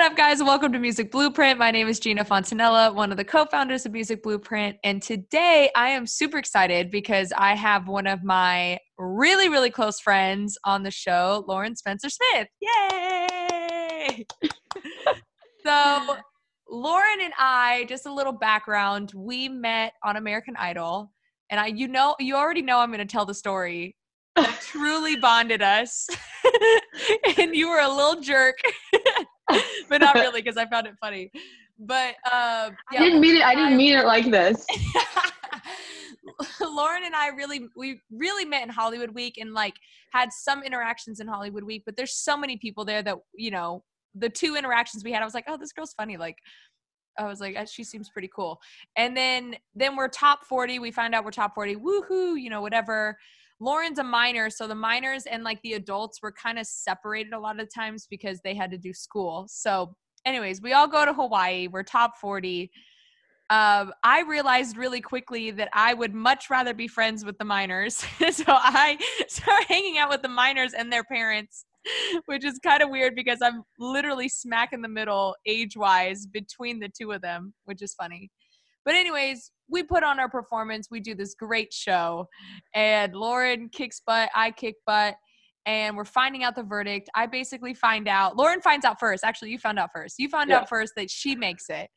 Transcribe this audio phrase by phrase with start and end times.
[0.00, 0.42] What up, guys?
[0.42, 1.58] Welcome to Music Blueprint.
[1.58, 4.78] My name is Gina Fontanella, one of the co founders of Music Blueprint.
[4.82, 10.00] And today I am super excited because I have one of my really, really close
[10.00, 12.48] friends on the show, Lauren Spencer Smith.
[12.62, 14.26] Yay!
[15.66, 16.16] so,
[16.70, 21.12] Lauren and I, just a little background, we met on American Idol.
[21.50, 23.96] And I, you know, you already know I'm going to tell the story
[24.36, 26.08] that truly bonded us.
[27.38, 28.58] and you were a little jerk,
[29.88, 31.30] but not really because I found it funny.
[31.78, 33.42] But uh, yeah, I didn't mean it.
[33.42, 34.66] I didn't mean it like this.
[36.60, 39.74] Lauren and I really we really met in Hollywood Week and like
[40.12, 43.82] had some interactions in Hollywood Week, but there's so many people there that you know
[44.14, 46.16] the two interactions we had, I was like, oh, this girl's funny.
[46.16, 46.38] Like,
[47.18, 48.60] I was like, she seems pretty cool.
[48.96, 50.78] And then then we're top 40.
[50.78, 51.76] We find out we're top 40.
[51.76, 53.18] Woohoo, you know, whatever.
[53.60, 57.38] Lauren's a minor, so the minors and like the adults were kind of separated a
[57.38, 59.46] lot of times because they had to do school.
[59.48, 61.68] So, anyways, we all go to Hawaii.
[61.68, 62.70] We're top 40.
[63.50, 67.96] Um, I realized really quickly that I would much rather be friends with the minors.
[68.30, 68.96] so I
[69.28, 71.66] started hanging out with the minors and their parents,
[72.26, 76.78] which is kind of weird because I'm literally smack in the middle age wise between
[76.78, 78.30] the two of them, which is funny.
[78.84, 80.88] But, anyways, we put on our performance.
[80.90, 82.26] We do this great show,
[82.74, 84.30] and Lauren kicks butt.
[84.34, 85.14] I kick butt,
[85.66, 87.08] and we're finding out the verdict.
[87.14, 88.36] I basically find out.
[88.36, 89.24] Lauren finds out first.
[89.24, 90.16] Actually, you found out first.
[90.18, 90.58] You found yeah.
[90.58, 91.88] out first that she makes it.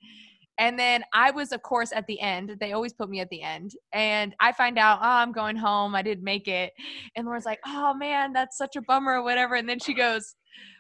[0.60, 2.58] And then I was, of course, at the end.
[2.60, 3.72] They always put me at the end.
[3.92, 5.96] And I find out, oh, I'm going home.
[5.96, 6.74] I didn't make it.
[7.16, 9.56] And Lauren's like, oh, man, that's such a bummer or whatever.
[9.56, 10.36] And then she goes,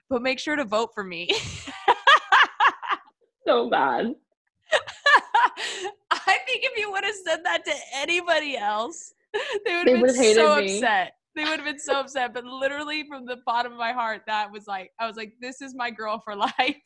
[0.09, 1.29] but make sure to vote for me.
[3.47, 4.13] so bad.
[6.11, 9.13] I think if you would have said that to anybody else,
[9.65, 10.77] they would have been so me.
[10.77, 11.13] upset.
[11.35, 12.33] They would have been so upset.
[12.33, 15.61] But literally from the bottom of my heart, that was like, I was like, this
[15.61, 16.81] is my girl for life.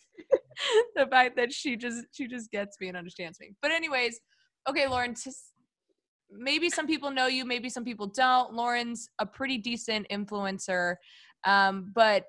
[0.96, 3.52] the fact that she just she just gets me and understands me.
[3.62, 4.20] But anyways,
[4.68, 5.54] okay, Lauren, just
[6.32, 8.54] maybe some people know you, maybe some people don't.
[8.54, 10.96] Lauren's a pretty decent influencer.
[11.44, 12.26] Um, but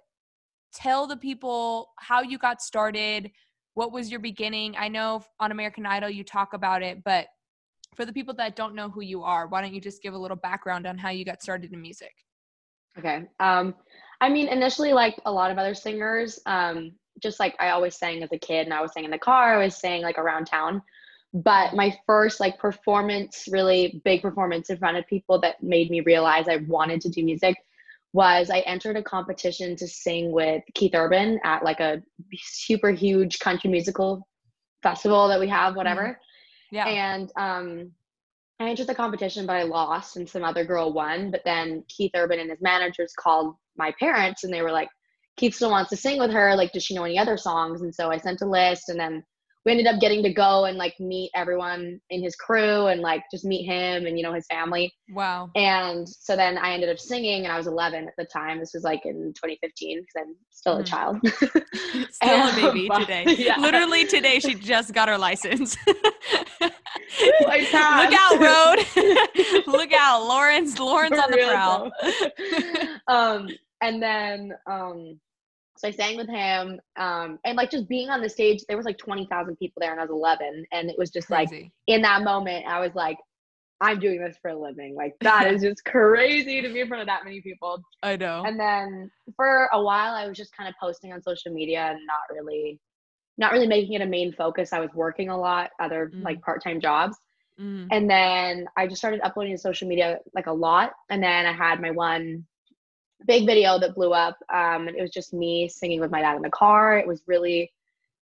[0.74, 3.30] tell the people how you got started,
[3.78, 4.74] what was your beginning?
[4.76, 7.28] I know on American Idol you talk about it, but
[7.94, 10.18] for the people that don't know who you are, why don't you just give a
[10.18, 12.12] little background on how you got started in music?
[12.98, 13.26] Okay.
[13.38, 13.76] Um,
[14.20, 16.90] I mean, initially, like a lot of other singers, um,
[17.22, 19.54] just like I always sang as a kid, and I was sang in the car,
[19.54, 20.82] I was sang like around town.
[21.32, 26.00] But my first like performance, really big performance in front of people that made me
[26.00, 27.56] realize I wanted to do music
[28.12, 32.02] was I entered a competition to sing with Keith Urban at like a
[32.34, 34.26] super huge country musical
[34.82, 36.02] festival that we have, whatever.
[36.02, 36.76] Mm-hmm.
[36.76, 36.86] Yeah.
[36.86, 37.92] And um,
[38.60, 41.30] I entered the competition, but I lost, and some other girl won.
[41.30, 44.88] But then Keith Urban and his managers called my parents, and they were like,
[45.36, 46.54] "Keith still wants to sing with her.
[46.56, 49.22] Like, does she know any other songs?" And so I sent a list, and then
[49.68, 53.22] we ended up getting to go and like meet everyone in his crew and like
[53.30, 54.90] just meet him and you know his family.
[55.10, 55.50] Wow.
[55.56, 58.60] And so then I ended up singing and I was 11 at the time.
[58.60, 60.80] This was like in 2015 because I'm still mm.
[60.80, 61.18] a child.
[62.12, 63.24] still and, a baby today.
[63.36, 63.58] Yeah.
[63.58, 65.76] Literally today she just got her license.
[65.86, 66.72] Look
[67.74, 68.86] out, road.
[69.66, 70.24] Look out.
[70.26, 71.92] Lauren's Lauren's For on the prowl.
[73.06, 73.48] um
[73.82, 75.20] and then um
[75.78, 78.84] so I sang with him, um, and like just being on the stage, there was
[78.84, 81.62] like twenty thousand people there, and I was eleven, and it was just crazy.
[81.62, 83.16] like in that moment, I was like,
[83.80, 84.94] I'm doing this for a living.
[84.94, 87.80] Like that is just crazy to be in front of that many people.
[88.02, 88.42] I know.
[88.44, 92.00] And then for a while, I was just kind of posting on social media and
[92.06, 92.80] not really,
[93.36, 94.72] not really making it a main focus.
[94.72, 96.24] I was working a lot, other mm.
[96.24, 97.16] like part time jobs.
[97.60, 97.88] Mm.
[97.90, 100.92] And then I just started uploading to social media like a lot.
[101.08, 102.46] And then I had my one
[103.26, 104.38] big video that blew up.
[104.52, 106.98] Um, it was just me singing with my dad in the car.
[106.98, 107.72] It was really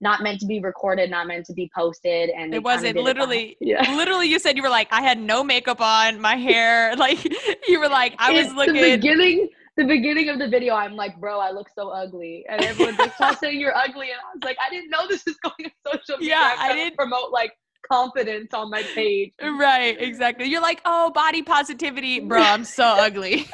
[0.01, 2.31] not meant to be recorded, not meant to be posted.
[2.31, 3.97] And it wasn't literally, it yeah.
[3.97, 7.25] literally you said you were like, I had no makeup on, my hair, like
[7.69, 8.75] you were like, I was looking.
[8.75, 12.45] The beginning, the beginning of the video, I'm like, bro, I look so ugly.
[12.49, 14.11] And everyone just saying you're ugly.
[14.11, 16.35] And I was like, I didn't know this is going on social media.
[16.35, 17.53] Yeah, I didn't promote like
[17.91, 19.33] confidence on my page.
[19.41, 20.47] Right, exactly.
[20.47, 22.43] You're like, oh, body positivity, bro.
[22.43, 23.49] I'm so ugly.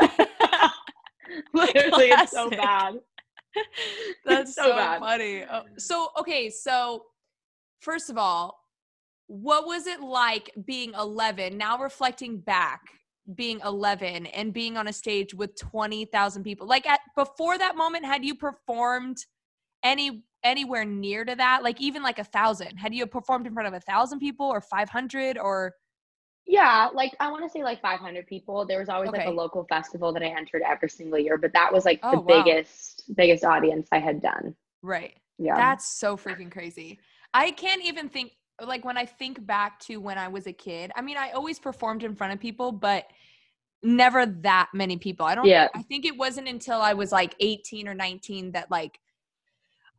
[1.54, 2.96] Literally, it's so bad.
[4.24, 5.00] That's so, so, bad.
[5.00, 5.44] funny.
[5.50, 7.04] Oh, so, okay, so
[7.80, 8.58] first of all,
[9.26, 11.56] what was it like being 11?
[11.56, 12.80] Now reflecting back,
[13.34, 16.66] being 11 and being on a stage with 20,000 people.
[16.66, 19.18] Like at before that moment, had you performed
[19.82, 21.62] any anywhere near to that?
[21.62, 22.76] Like even like a thousand?
[22.76, 25.74] Had you performed in front of a thousand people or 500 or?
[26.46, 28.66] Yeah, like I want to say like 500 people.
[28.66, 29.18] There was always okay.
[29.18, 32.12] like a local festival that I entered every single year, but that was like oh,
[32.12, 32.42] the wow.
[32.42, 34.54] biggest biggest audience I had done.
[34.82, 35.14] Right.
[35.38, 35.56] Yeah.
[35.56, 36.98] That's so freaking crazy.
[37.32, 40.92] I can't even think like when I think back to when I was a kid.
[40.96, 43.06] I mean, I always performed in front of people, but
[43.82, 45.26] never that many people.
[45.26, 45.68] I don't Yeah.
[45.74, 49.00] I think it wasn't until I was like 18 or 19 that like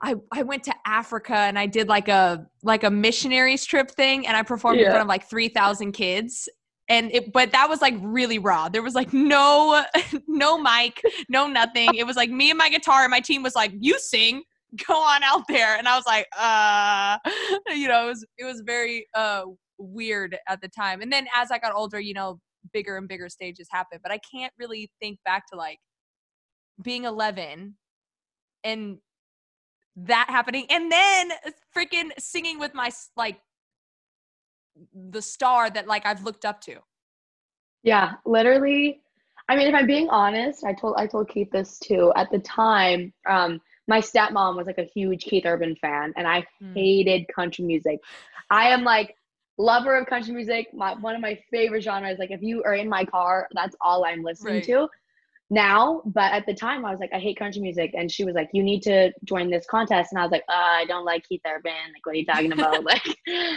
[0.04, 4.28] I I went to Africa and I did like a like a missionaries trip thing
[4.28, 6.50] and I performed in front of like 3,000 kids.
[6.90, 8.68] And it but that was like really raw.
[8.68, 9.84] There was like no
[10.28, 11.96] no mic, no nothing.
[11.96, 14.44] It was like me and my guitar and my team was like, "You sing."
[14.88, 15.78] Go on out there.
[15.78, 17.18] And I was like, uh
[17.74, 19.44] you know, it was it was very uh
[19.78, 21.02] weird at the time.
[21.02, 22.40] And then as I got older, you know,
[22.74, 24.02] bigger and bigger stages happened.
[24.04, 25.80] But I can't really think back to like
[26.84, 27.76] being 11
[28.64, 28.98] and
[29.96, 31.32] that happening and then
[31.76, 33.40] freaking singing with my like
[34.94, 36.80] the star that like I've looked up to.
[37.84, 39.02] Yeah, literally.
[39.50, 42.12] I mean, if I'm being honest, I told I told Keith this too.
[42.16, 46.46] At the time, um, my stepmom was like a huge Keith Urban fan, and I
[46.62, 46.76] Mm.
[46.76, 48.00] hated country music.
[48.50, 49.16] I am like
[49.58, 50.68] lover of country music.
[50.74, 52.20] My one of my favorite genres.
[52.20, 54.64] Like if you are in my car, that's all I'm listening Right.
[54.64, 54.88] to
[55.50, 56.02] now.
[56.06, 58.50] But at the time, I was like, I hate country music, and she was like,
[58.54, 61.42] you need to join this contest, and I was like, uh, I don't like Keith
[61.48, 61.72] Urban.
[61.72, 62.84] Like, what are you talking about?
[62.86, 63.04] like,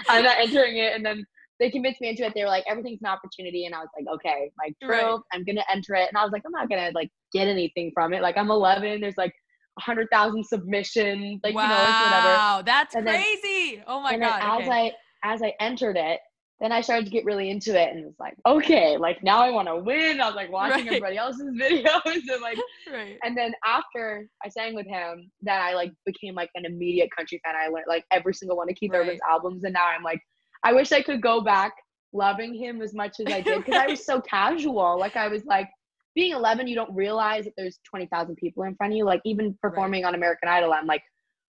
[0.08, 0.94] I'm not entering it.
[0.94, 1.24] And then
[1.58, 2.32] they convinced me into it.
[2.34, 5.18] They were like, everything's an opportunity, and I was like, okay, like true, Right.
[5.32, 6.08] I'm gonna enter it.
[6.08, 8.22] And I was like, I'm not gonna like get anything from it.
[8.22, 9.00] Like I'm 11.
[9.00, 9.32] There's like
[9.78, 11.40] hundred thousand submissions.
[11.44, 12.28] Like wow, you know, it's whatever.
[12.28, 13.82] Wow, that's And then- crazy.
[13.86, 14.40] oh my and god.
[14.60, 14.68] then as.
[14.68, 14.92] I
[15.24, 16.20] as I entered it,
[16.60, 19.50] then I started to get really into it, and was like, okay, like now I
[19.50, 20.20] want to win.
[20.20, 20.96] I was like watching Right.
[21.02, 22.58] everybody else's videos, and like,
[22.92, 23.18] right.
[23.24, 27.40] and then after I sang with him, that I like became like an immediate country
[27.44, 27.54] fan.
[27.54, 29.00] I learned like every single one of Keith Right.
[29.02, 30.20] Urban's albums, and now I'm like,
[30.64, 31.72] I wish I could go back
[32.12, 34.98] loving him as much as I did because I was so casual.
[34.98, 35.68] Like I was like.
[36.14, 39.04] Being 11, you don't realize that there's 20,000 people in front of you.
[39.04, 41.02] Like even performing on American Idol, I'm like,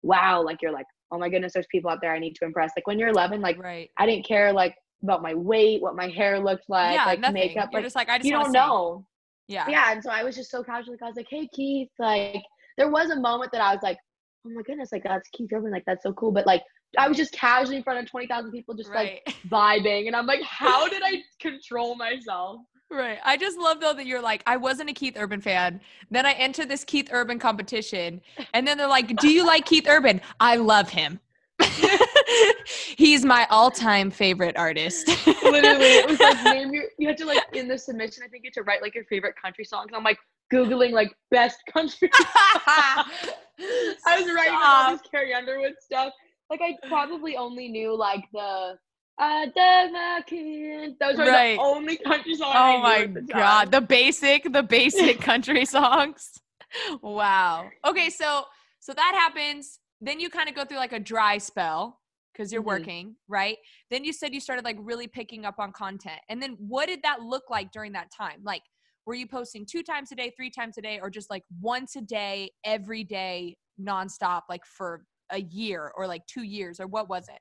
[0.01, 2.71] wow, like you're like, oh my goodness, there's people out there I need to impress.
[2.75, 3.91] Like when you're 11, like right.
[3.99, 4.73] I didn't care like
[5.03, 7.35] about my weight, what my hair looked like, yeah, like nothing.
[7.35, 7.69] makeup.
[7.71, 8.53] You're Like just like I just you don't sing.
[8.53, 9.05] know.
[9.47, 9.67] Yeah.
[9.69, 10.93] Yeah, and so I was just so casual.
[10.93, 12.43] Like I was like, hey Keith, like
[12.77, 13.97] there was a moment that I was like,
[14.45, 16.31] oh my goodness, like that's Keith Urban, like that's so cool.
[16.31, 16.63] But like
[16.97, 19.21] I was just casually in front of 20,000 people, just right.
[19.25, 22.61] like vibing, and I'm like, how did I control myself?
[22.89, 23.19] Right.
[23.25, 25.81] I just love though that you're like, I wasn't a Keith Urban fan.
[26.09, 28.21] Then I enter this Keith Urban competition.
[28.53, 30.21] And then they're like, Do you like Keith Urban?
[30.39, 31.19] I love him.
[32.97, 35.07] He's my all time favorite artist.
[35.27, 36.85] Literally, it was like name your.
[36.97, 38.23] You had to like in the submission.
[38.23, 39.91] I think you had to write like your favorite country songs.
[39.93, 40.17] I'm like
[40.53, 42.09] googling like best country
[43.59, 46.13] I was writing all this Carrie Underwood stuff.
[46.49, 48.77] Like I probably only knew like the
[49.19, 49.45] uh
[50.27, 50.93] kid.
[50.99, 51.55] Those were Right.
[51.57, 52.53] the only country songs.
[52.55, 56.31] I Oh knew my the god, the basic, the basic country songs.
[57.01, 57.69] Wow.
[57.85, 58.43] Okay, so
[58.79, 59.79] so that happens.
[59.99, 61.99] Then you kind of go through like a dry spell
[62.37, 62.65] because you're Mhm.
[62.65, 63.57] working, right?
[63.89, 66.21] Then you said you started like really picking up on content.
[66.29, 68.41] And then what did that look like during that time?
[68.43, 68.63] Like
[69.05, 71.95] were you posting two times a day, three times a day, or just like once
[71.95, 77.09] a day, every day, nonstop, like for a year or like two years, or what
[77.09, 77.39] was it?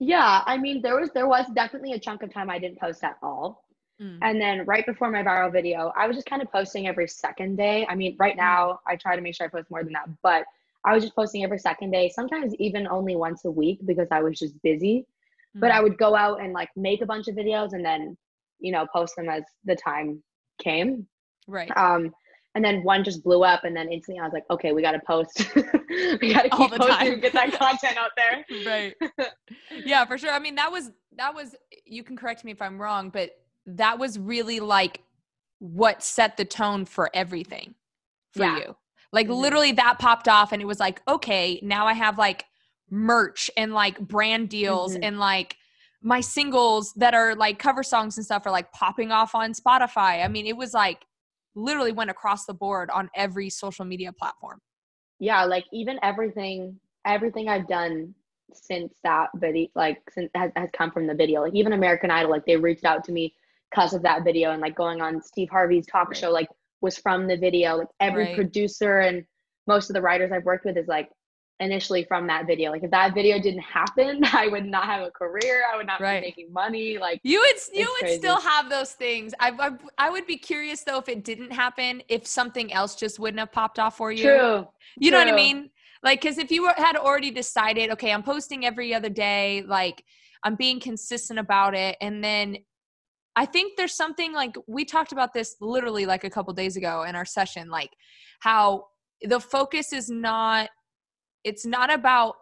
[0.00, 3.02] Yeah, I mean there was there was definitely a chunk of time I didn't post
[3.04, 3.64] at all.
[4.00, 4.18] Mm.
[4.22, 7.56] And then right before my viral video, I was just kind of posting every second
[7.56, 7.86] day.
[7.88, 10.44] I mean, right now I try to make sure I post more than that, but
[10.84, 14.22] I was just posting every second day, sometimes even only once a week because I
[14.22, 15.06] was just busy.
[15.54, 15.74] But Mm.
[15.74, 18.16] I would go out and like make a bunch of videos and then,
[18.60, 20.22] you know, post them as the time
[20.62, 21.06] came.
[21.48, 21.70] right.
[21.76, 22.12] Um,
[22.54, 25.00] and then one just blew up, and then instantly I was like, okay, we gotta
[25.06, 25.44] post.
[26.20, 27.20] we gotta All keep the posting time.
[27.20, 28.44] get that content out there.
[28.66, 28.94] right
[29.84, 32.80] yeah for sure i mean that was that was you can correct me if i'm
[32.80, 33.30] wrong but
[33.66, 35.00] that was really like
[35.60, 37.74] what set the tone for everything
[38.32, 38.56] for Yeah.
[38.58, 38.76] you
[39.12, 39.36] like Mhm.
[39.36, 42.44] literally that popped off and it was like okay now i have like
[42.90, 45.00] merch and like brand deals Mhm.
[45.02, 45.56] and like
[46.02, 50.24] my singles that are like cover songs and stuff are like popping off on spotify
[50.24, 51.04] i mean it was like
[51.54, 54.60] literally went across the board on every social media platform
[55.18, 58.14] Yeah, like even everything, everything I've done
[58.54, 61.42] since that video, like since has, has come from the video.
[61.42, 63.34] Like even American Idol, like they reached out to me
[63.70, 66.16] because of that video, and like going on Steve Harvey's talk Right.
[66.16, 66.48] show, like
[66.80, 67.76] was from the video.
[67.76, 68.34] Like every Right.
[68.34, 69.24] producer and
[69.66, 71.10] most of the writers I've worked with is like
[71.60, 72.70] initially from that video.
[72.70, 75.64] Like if that video didn't happen, I would not have a career.
[75.72, 76.20] I would not Right.
[76.22, 76.98] be making money.
[76.98, 78.18] Like You would you would crazy.
[78.18, 79.34] still have those things.
[79.38, 79.70] I, I
[80.06, 83.52] I would be curious though if it didn't happen, if something else just wouldn't have
[83.52, 84.22] popped off for you.
[84.22, 84.66] true.
[84.98, 85.70] You know what I mean?
[86.02, 90.02] Like, because if you were, had already decided, okay, I'm posting every other day, like
[90.42, 92.56] I'm being consistent about it, and then
[93.36, 97.04] I think there's something like we talked about this literally like a couple days ago
[97.04, 97.90] in our session, like
[98.40, 98.86] how
[99.22, 100.70] the focus is not
[101.44, 102.36] it's not about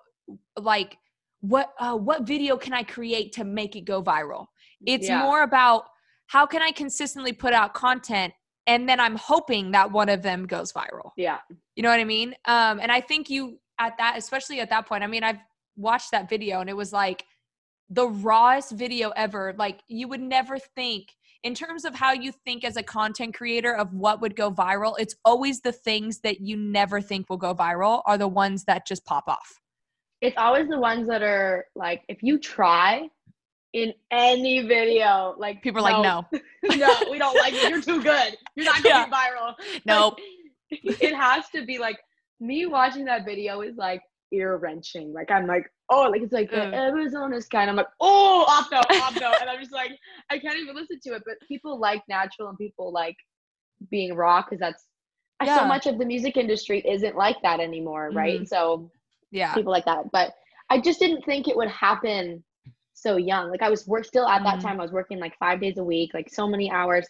[0.58, 0.96] like
[1.40, 4.46] what uh, what video can I create to make it go viral.
[4.86, 5.22] It's Yeah.
[5.22, 5.84] more about
[6.26, 8.32] how can I consistently put out content
[8.66, 11.12] and then I'm hoping that one of them goes viral.
[11.16, 11.38] Yeah.
[11.74, 12.34] You know what I mean?
[12.44, 15.04] Um, and I think you at that, especially at that point.
[15.04, 15.38] I mean, I've
[15.76, 17.24] watched that video and it was like
[17.90, 19.54] the rawest video ever.
[19.58, 21.14] Like you would never think
[21.44, 24.94] in terms of how you think as a content creator of what would go viral.
[24.98, 28.86] It's always the things that you never think will go viral are the ones that
[28.86, 29.60] just pop off.
[30.20, 33.08] It's always the ones that are like, if you try
[33.72, 36.26] in any video, like People are like, no,
[36.76, 37.68] no, we don't like it.
[37.70, 38.36] You're too good.
[38.56, 39.04] You're not gonna Yeah.
[39.06, 39.54] be viral.
[39.86, 40.18] Nope.
[40.70, 41.98] Like, it has to be like
[42.40, 44.00] me watching that video is like
[44.32, 45.12] ear wrenching.
[45.12, 46.74] Like I'm like, oh, like it's like the.
[46.74, 47.62] Arizona sky.
[47.62, 49.36] And I'm like, oh, off no, off no.
[49.40, 49.92] And I'm just like,
[50.30, 51.22] I can't even listen to it.
[51.26, 53.16] But people like natural and people like
[53.90, 54.84] being raw because that's
[55.42, 55.54] Yeah.
[55.56, 58.46] so much of the music industry isn't like that anymore, right?
[58.48, 58.90] So
[59.30, 60.10] yeah, people like that.
[60.12, 60.34] But
[60.70, 62.42] I just didn't think it would happen
[62.94, 63.50] so young.
[63.50, 64.62] Like I was work still at that Mhm.
[64.62, 64.80] time.
[64.80, 67.06] I was working like five days a week, like so many hours,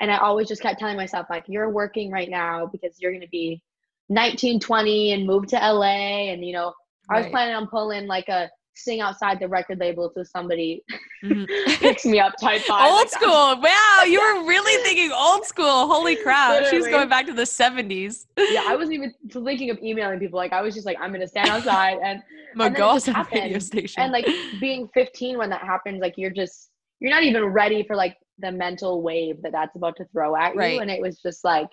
[0.00, 3.26] and I always just kept telling myself like, "You're working right now because you're gonna
[3.28, 3.62] be
[4.08, 6.72] 19, 20 and move to LA." And you know,
[7.10, 10.82] I was planning on pulling like a sing outside the record label so somebody
[11.24, 11.46] Mhm.
[11.78, 12.84] picks me up type vibe.
[12.84, 13.60] old like school.
[13.60, 15.86] Wow, you were really thinking old school.
[15.86, 16.64] Holy crap.
[16.66, 18.26] She was going back to the 70s.
[18.36, 20.36] Yeah, I wasn't even thinking of emailing people.
[20.38, 22.22] Like I was just like, I'm gonna stand outside and
[22.56, 24.02] gonna And then go it just outside a radio station.
[24.02, 24.26] and like
[24.58, 28.50] being 15 when that happens like you're just you're not even ready for like the
[28.50, 30.74] mental wave that that's about to throw at Right.
[30.74, 31.68] you and it was just like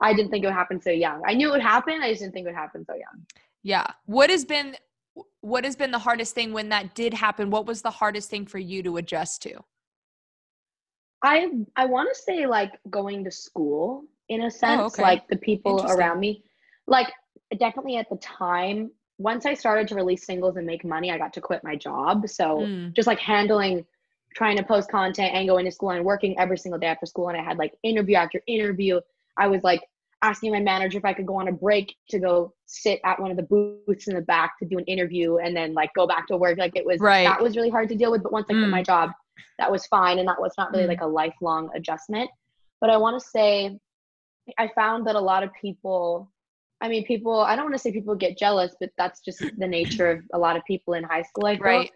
[0.00, 2.20] i didn't think it would happen so young i knew it would happen i just
[2.22, 3.24] didn't think it would happen so young
[3.62, 3.86] Yeah.
[4.06, 4.76] What has been
[5.40, 7.50] what has been the hardest thing when that did happen?
[7.50, 9.60] What was the hardest thing for you to adjust to?
[11.22, 15.02] i i want to say like going to school in a sense Oh, okay.
[15.02, 16.42] like the people around me
[16.86, 17.12] like
[17.58, 21.32] definitely at the time once i started to release singles and make money i got
[21.32, 23.84] to quit my job so Mm, just like handling
[24.34, 27.28] trying to post content and going to school and working every single day after school
[27.28, 29.00] and i had like interview after interview
[29.36, 29.82] i was like
[30.22, 33.30] asking my manager if i could go on a break to go sit at one
[33.30, 36.26] of the booths in the back to do an interview and then like go back
[36.28, 37.24] to work like it was Right.
[37.24, 38.70] that was really hard to deal with but once i quit Mm.
[38.70, 39.10] my job
[39.58, 40.88] that was fine and that was not really Mm.
[40.88, 42.30] like a lifelong adjustment
[42.80, 43.78] but i want to say
[44.58, 46.30] i found that a lot of people
[46.80, 49.66] i mean people i don't want to say people get jealous but that's just the
[49.66, 51.90] nature of a lot of people in high school i feel right.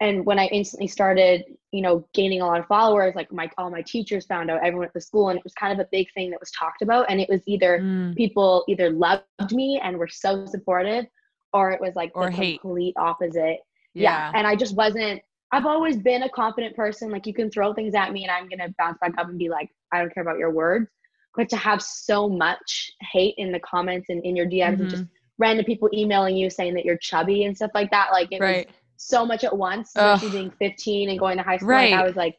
[0.00, 3.70] And when I instantly started, you know, gaining a lot of followers, like my all
[3.70, 6.06] my teachers found out, everyone at the school, and it was kind of a big
[6.14, 7.06] thing that was talked about.
[7.08, 11.06] And it was either Mm, people either loved me and were so supportive,
[11.52, 12.60] or it was like Or the hate.
[12.60, 13.60] complete opposite.
[13.94, 14.10] Yeah.
[14.12, 14.30] yeah.
[14.34, 15.22] And I just wasn't.
[15.52, 17.10] I've always been a confident person.
[17.10, 19.48] Like you can throw things at me, and I'm gonna bounce back up and be
[19.48, 20.90] like, I don't care about your words.
[21.36, 25.04] But to have so much hate in the comments and in your DMs, and just
[25.38, 28.48] random people emailing you saying that you're chubby and stuff like that, like it was
[28.48, 28.68] Right.
[28.96, 30.16] So much at once, Ugh.
[30.16, 31.68] especially being 15 and going to high school.
[31.70, 31.92] Right.
[31.92, 32.36] Like I was like,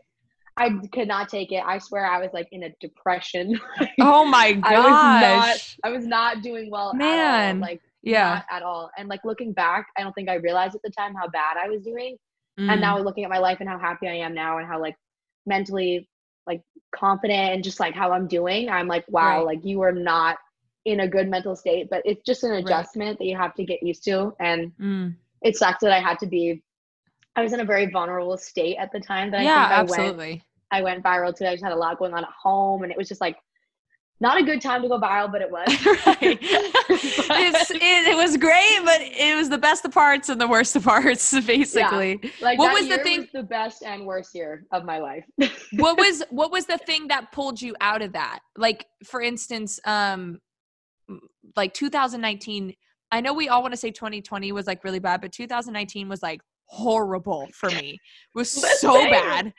[0.60, 1.64] I could not take it.
[1.66, 3.60] I swear I was like in a depression.
[4.02, 7.08] Oh my I was not- I was not doing well Man.
[7.10, 7.62] at all.
[7.62, 8.30] Like Yeah.
[8.36, 8.90] not at all.
[8.98, 11.70] And like looking back, I don't think I realized at the time how bad I
[11.70, 12.18] was doing.
[12.60, 14.80] Mm, And now looking at my life and how happy I am now and how
[14.82, 14.96] like
[15.46, 16.10] mentally
[16.48, 16.62] like
[16.92, 19.46] confident and just like how I'm doing, I'm like, wow, Right.
[19.46, 20.38] like you are not
[20.86, 21.88] in a good mental state.
[21.90, 22.64] But it's just an Right.
[22.64, 24.34] adjustment that you have to get used to.
[24.40, 25.16] And mm.
[25.42, 26.64] It sucks that I had to be
[27.36, 30.12] I was in a very vulnerable state at the time that yeah, I think I
[30.12, 30.42] went.
[30.72, 31.48] I went viral to.
[31.48, 33.38] I just had a lot going on at home and it was just like
[34.20, 35.68] not a good time to go viral, but it was.
[35.70, 40.76] it's, it, it was great, but it was the best of parts and the worst
[40.76, 42.20] of parts, basically.
[42.42, 45.24] like What that was the thing- was the best and worst year of my life.
[45.74, 48.40] what was what was the thing that pulled you out of that?
[48.56, 50.40] Like, for instance, um,
[51.56, 52.74] like 2019.
[53.12, 56.22] I know we all want to say 2020 was like really bad, but 2019 was
[56.22, 57.92] like horrible for me.
[57.92, 58.00] It
[58.36, 59.54] was so bad.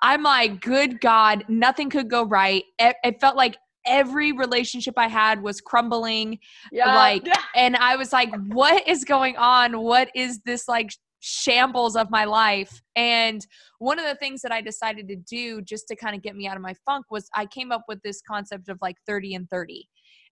[0.00, 2.64] I'm like, good God, nothing could go right.
[2.78, 3.56] It, it felt like
[3.86, 6.38] every relationship I had was crumbling.
[6.70, 6.94] yeah.
[6.94, 9.80] Like, and I was like, what is going on?
[9.80, 12.80] What is this like shambles of my life?
[12.94, 13.44] And
[13.78, 16.46] one of the things that I decided to do just to kind of get me
[16.46, 19.50] out of my funk was I came up with this concept of like 30 and
[19.50, 19.88] 30.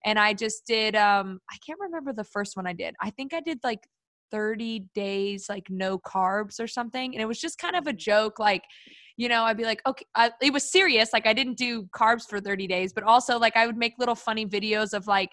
[0.06, 2.96] And I just did um I can't remember the first one I did.
[3.02, 3.88] I think I did like
[4.32, 8.38] 30 days like no carbs or something and it was just kind of a joke
[8.38, 8.64] like
[9.18, 12.30] you know i'd be like okay I, it was serious like i didn't do carbs
[12.30, 15.32] for 30 days but also like i would make little funny videos of like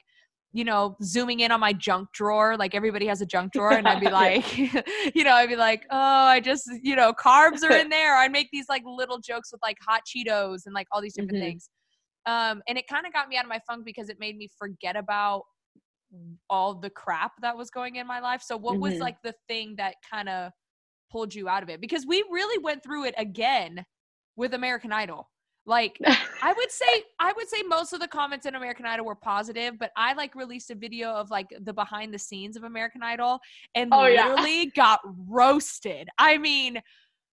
[0.52, 3.86] you know zooming in on my junk drawer like everybody has a junk drawer and
[3.86, 4.56] i'd be like
[5.14, 5.96] you know i'd be like oh
[6.26, 9.60] i just you know carbs are in there i'd make these like little jokes with
[9.62, 11.48] like hot cheetos and like all these different Mhm.
[11.48, 11.68] things
[12.26, 14.48] um and it kind of got me out of my funk because it made me
[14.58, 15.44] forget about
[16.48, 18.42] all the crap that was going in my life.
[18.42, 19.00] So what was Mhm.
[19.00, 20.52] like the thing that kind of
[21.10, 21.80] pulled you out of it?
[21.80, 23.84] Because we really went through it again
[24.36, 25.28] with American Idol.
[25.66, 25.98] Like
[26.42, 26.86] I would say
[27.18, 30.34] I would say most of the comments in American Idol were positive, but I like
[30.36, 33.40] released a video of like the behind the scenes of American Idol
[33.74, 34.28] and Oh, yeah.
[34.28, 36.08] literally got roasted.
[36.18, 36.80] I mean,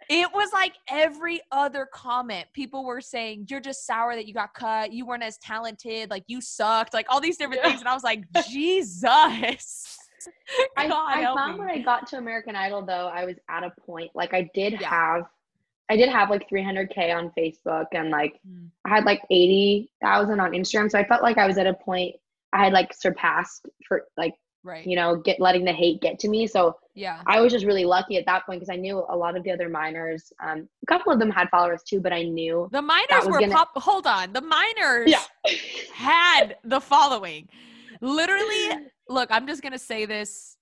[0.09, 2.45] it was like every other comment.
[2.53, 4.91] People were saying, You're just sour that you got cut.
[4.93, 6.09] You weren't as talented.
[6.09, 6.93] Like, you sucked.
[6.93, 7.69] Like, all these different Yeah.
[7.69, 7.81] things.
[7.81, 9.97] And I was like, Jesus.
[10.77, 11.59] I, I found me.
[11.59, 14.79] when I got to American Idol though, I was at a point like I did
[14.79, 14.89] Yeah.
[14.89, 15.23] have
[15.89, 18.69] I did have like 300k on Facebook and like Mm.
[18.85, 20.89] I had like 80,000 on Instagram.
[20.89, 22.15] So I felt like I was at a point
[22.53, 24.85] I had like surpassed for like, Right.
[24.87, 26.47] you know, get letting the hate get to me.
[26.47, 27.21] So Yeah.
[27.27, 29.51] I was just really lucky at that point because I knew a lot of the
[29.51, 32.69] other minors, um, a couple of them had followers too, but I knew.
[32.71, 33.71] The minors was were gonna- pop.
[33.75, 34.31] Hold on.
[34.31, 35.13] The minors
[35.93, 37.49] had the following.
[38.01, 38.69] Literally,
[39.09, 40.57] look, I'm just gonna say this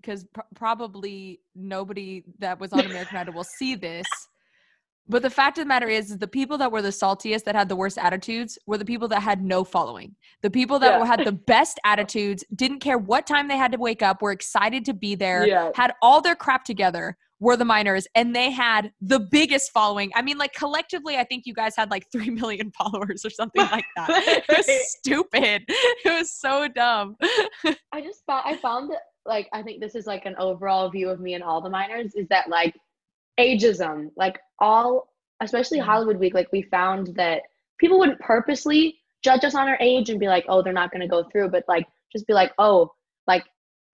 [0.00, 4.06] because pr- probably nobody that was on American Idol will see this.
[5.08, 7.54] But the fact of the matter is, is the people that were the saltiest, that
[7.56, 10.14] had the worst attitudes, were the people that had no following.
[10.42, 11.04] The people that Yeah.
[11.06, 14.84] had the best attitudes, didn't care what time they had to wake up, were excited
[14.86, 15.70] to be there, Yeah.
[15.74, 20.12] had all their crap together, were the minors, and they had the biggest following.
[20.14, 23.66] I mean, like collectively, I think you guys had like three million followers or something
[23.72, 24.08] like that.
[24.48, 25.64] It was stupid.
[25.68, 27.16] It was so dumb.
[27.92, 31.08] I just found I found that like I think this is like an overall view
[31.08, 32.74] of me and all the minors is that like
[33.38, 35.08] ageism, like all
[35.40, 35.84] especially Mhm.
[35.84, 37.42] Hollywood Week, like we found that
[37.78, 41.08] people wouldn't purposely judge us on our age and be like, oh, they're not gonna
[41.08, 42.92] go through, but like just be like, oh,
[43.26, 43.44] like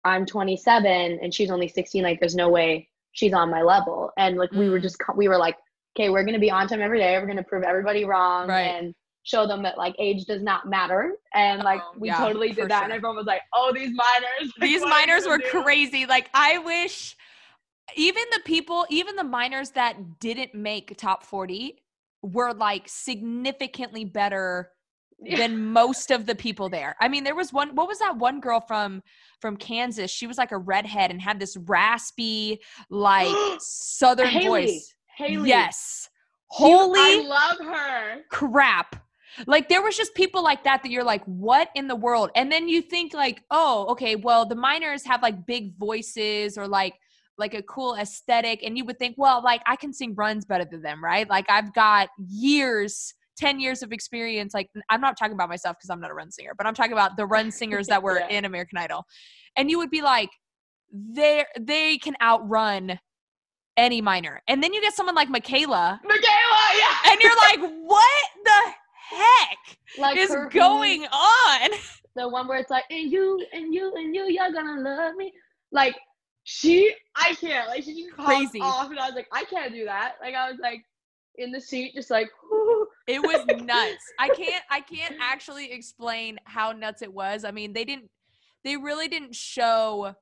[0.04, 4.10] I'm 27 and she's only 16, like there's no way she's on my level.
[4.18, 4.82] And like we were Mm.
[4.82, 5.56] just we were like,
[5.98, 8.62] okay, we're gonna be on time every day, we're gonna prove everybody wrong Right.
[8.76, 11.14] and show them that like age does not matter.
[11.34, 12.84] And like Oh, we yeah, totally did that, sure.
[12.84, 14.52] and everyone was like, "Oh, these minors!
[14.52, 16.06] like, These what are you minors were do?" crazy.
[16.06, 17.16] Like I wish
[17.96, 21.82] even the people, even the minors that didn't make top 40
[22.22, 24.70] were like significantly better
[25.36, 26.96] than most of the people there.
[27.00, 29.02] I mean, there was one what was that one girl from
[29.40, 30.10] from Kansas?
[30.10, 32.60] She was like a redhead and had this raspy
[32.90, 34.66] like southern Haley.
[34.66, 34.94] voice.
[35.16, 35.48] Haley.
[35.48, 36.08] Yes.
[36.50, 38.22] Holy I love her.
[38.30, 38.96] crap.
[39.46, 42.30] Like there was just people like that that you're like, what in the world?
[42.34, 46.66] And then you think like, oh, okay, well the minors have like big voices or
[46.66, 46.94] like
[47.38, 50.64] like a cool aesthetic, and you would think, well, like I can sing runs better
[50.70, 51.28] than them, right?
[51.28, 53.14] Like I've got years.
[53.38, 56.28] 10 years of experience like i'm not talking about myself because i'm not a run
[56.28, 58.38] singer but i'm talking about the run singers that were Yeah.
[58.38, 59.04] in american idol
[59.56, 60.28] and you would be like
[60.92, 62.98] they they can outrun
[63.76, 67.12] any minor and then you get someone like michaela Michaela, yeah.
[67.12, 68.72] and you're like, what the
[69.16, 69.58] heck
[69.98, 71.70] like is going on?
[72.16, 75.32] The one where it's like, and you, and you, and you, you're gonna love me.
[75.70, 75.94] Like
[76.50, 77.68] she, I can't.
[77.68, 78.58] Like she just Crazy.
[78.60, 80.14] off, and I was like, I can't do that.
[80.22, 80.82] Like I was like
[81.36, 82.28] in the seat, just like.
[83.06, 84.04] It was nuts.
[84.18, 87.42] I can't I can't actually explain how nuts it was.
[87.42, 88.10] I mean, they didn't
[88.64, 90.14] they really didn't show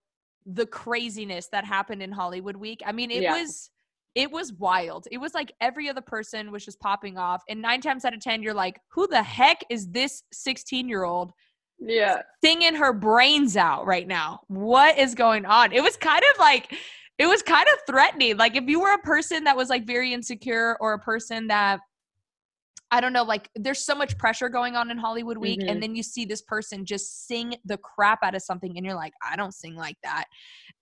[0.46, 2.82] the craziness that happened in Hollywood week.
[2.86, 3.32] I mean, it Yeah.
[3.40, 3.70] was
[4.14, 5.08] it was wild.
[5.10, 7.42] It was like every other person was just popping off.
[7.48, 11.02] And nine times out of 10, you're like, who the heck is this 16 year
[11.02, 11.32] old
[11.78, 12.22] Yeah.
[12.42, 14.40] singing her brains out right now.
[14.48, 15.72] What is going on?
[15.72, 16.74] It was kind of like
[17.18, 18.36] it was kind of threatening.
[18.36, 21.80] Like if you were a person that was like very insecure or a person that
[22.90, 25.70] I don't know, like there's so much pressure going on in Hollywood week Mhm.
[25.70, 28.94] and then you see this person just sing the crap out of something and you're
[28.94, 30.24] like, I don't sing like that.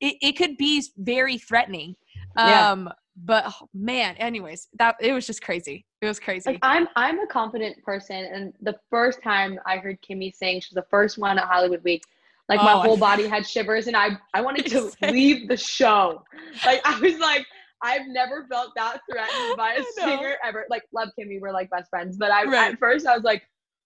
[0.01, 1.97] It it could be very threatening.
[2.37, 2.71] Yeah.
[2.73, 5.87] Um but oh, man, anyways, that it was just crazy.
[6.01, 6.51] It was crazy.
[6.51, 10.69] Like I'm I'm a confident person and the first time I heard Kimmy sing, she
[10.75, 12.03] was the first one at Hollywood Week.
[12.49, 15.57] Like my Oh, I- whole body had shivers and I I wanted to leave the
[15.57, 16.23] show.
[16.67, 17.47] Like I was like
[17.83, 20.67] I've never felt that threatened by a singer ever.
[20.69, 22.73] Like love Kimmy, we're like best friends, but I Right.
[22.73, 23.43] at first I was like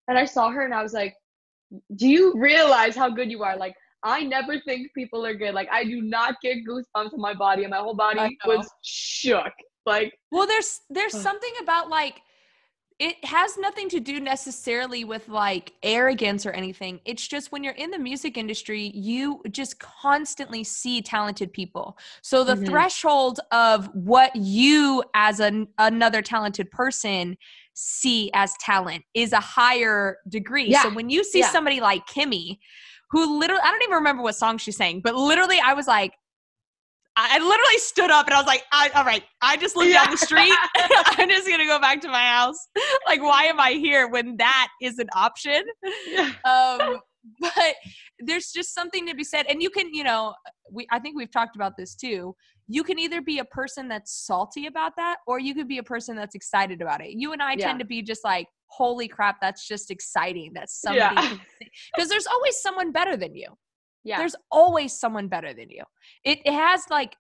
[0.09, 1.15] and I saw her and I was like
[1.97, 3.55] do you realize how good you are?
[3.57, 3.75] Like
[4.09, 5.55] I never think people are good.
[5.55, 9.53] Like I do not get goosebumps on my body and my whole body was shook.
[9.85, 11.23] Like Well, there's there's Ugh.
[11.23, 12.23] something about like
[12.99, 17.01] it has nothing to do necessarily with like arrogance or anything.
[17.05, 21.97] It's just when you're in the music industry, you just constantly see talented people.
[22.23, 22.67] So the Mhm.
[22.67, 27.39] threshold of what you as an, another talented person
[27.75, 30.73] see as talent is a higher degree.
[30.73, 31.51] So when you see Yeah.
[31.51, 32.59] somebody like Kimmy,
[33.11, 36.15] who literally I don't even remember what song she sang, but literally I was like
[37.21, 40.13] I literally stood up and I was like, I, all right, I just live down
[40.13, 40.55] the street.
[40.77, 42.69] I'm just going to go back to my house.
[43.09, 45.65] Like, why am I here when that is an option?
[46.13, 46.31] yeah.
[46.45, 47.01] Um,
[47.41, 47.75] but
[48.21, 50.35] there's just something to be said and you can you know
[50.71, 52.35] we i think we've talked about this too
[52.69, 55.83] you can either be a person that's salty about that or you could be a
[55.83, 57.67] person that's excited about it you and i Yeah.
[57.67, 61.37] tend to be just like holy crap that's just exciting that somebody Yeah.
[61.95, 63.49] because there's always someone better than you
[64.05, 64.19] Yeah.
[64.19, 65.83] there's always someone better than you
[66.25, 67.17] it, it has like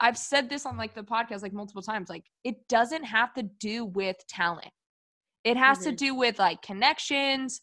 [0.00, 3.42] i've said this on like the podcast like multiple times like it doesn't have to
[3.42, 4.70] do with talent
[5.44, 5.96] it has to Mhm.
[5.96, 7.60] do with like connections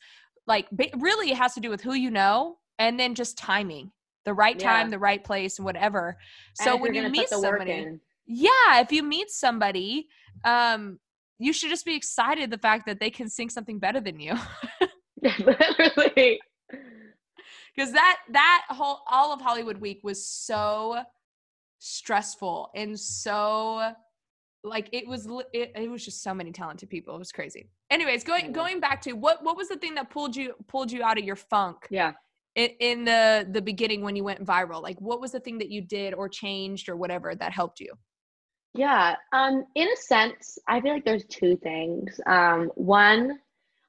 [0.47, 3.91] like really it has to do with who you know and then just timing
[4.25, 4.73] the right Yeah.
[4.73, 6.17] time the right place and whatever
[6.55, 10.07] so if when you meet put the work somebody yeah if you meet somebody
[10.43, 10.99] um
[11.39, 14.35] you should just be excited the fact that they can sing something better than you.
[15.21, 16.39] Literally.
[17.75, 21.01] because that that whole all of hollywood week was so
[21.79, 23.91] stressful and so
[24.63, 27.15] like it was it, it was just so many talented people.
[27.15, 27.69] It was crazy.
[27.89, 31.03] Anyways going going back to what what was the thing that pulled you pulled you
[31.03, 32.13] out of your funk Yeah.
[32.55, 34.81] in, in the the beginning when you went viral?
[34.81, 37.93] Like what was the thing that you did or changed or whatever that helped you
[38.77, 39.15] Yeah.
[39.33, 42.19] Um, in a sense, I feel like there's two things.
[42.27, 43.39] Um, one,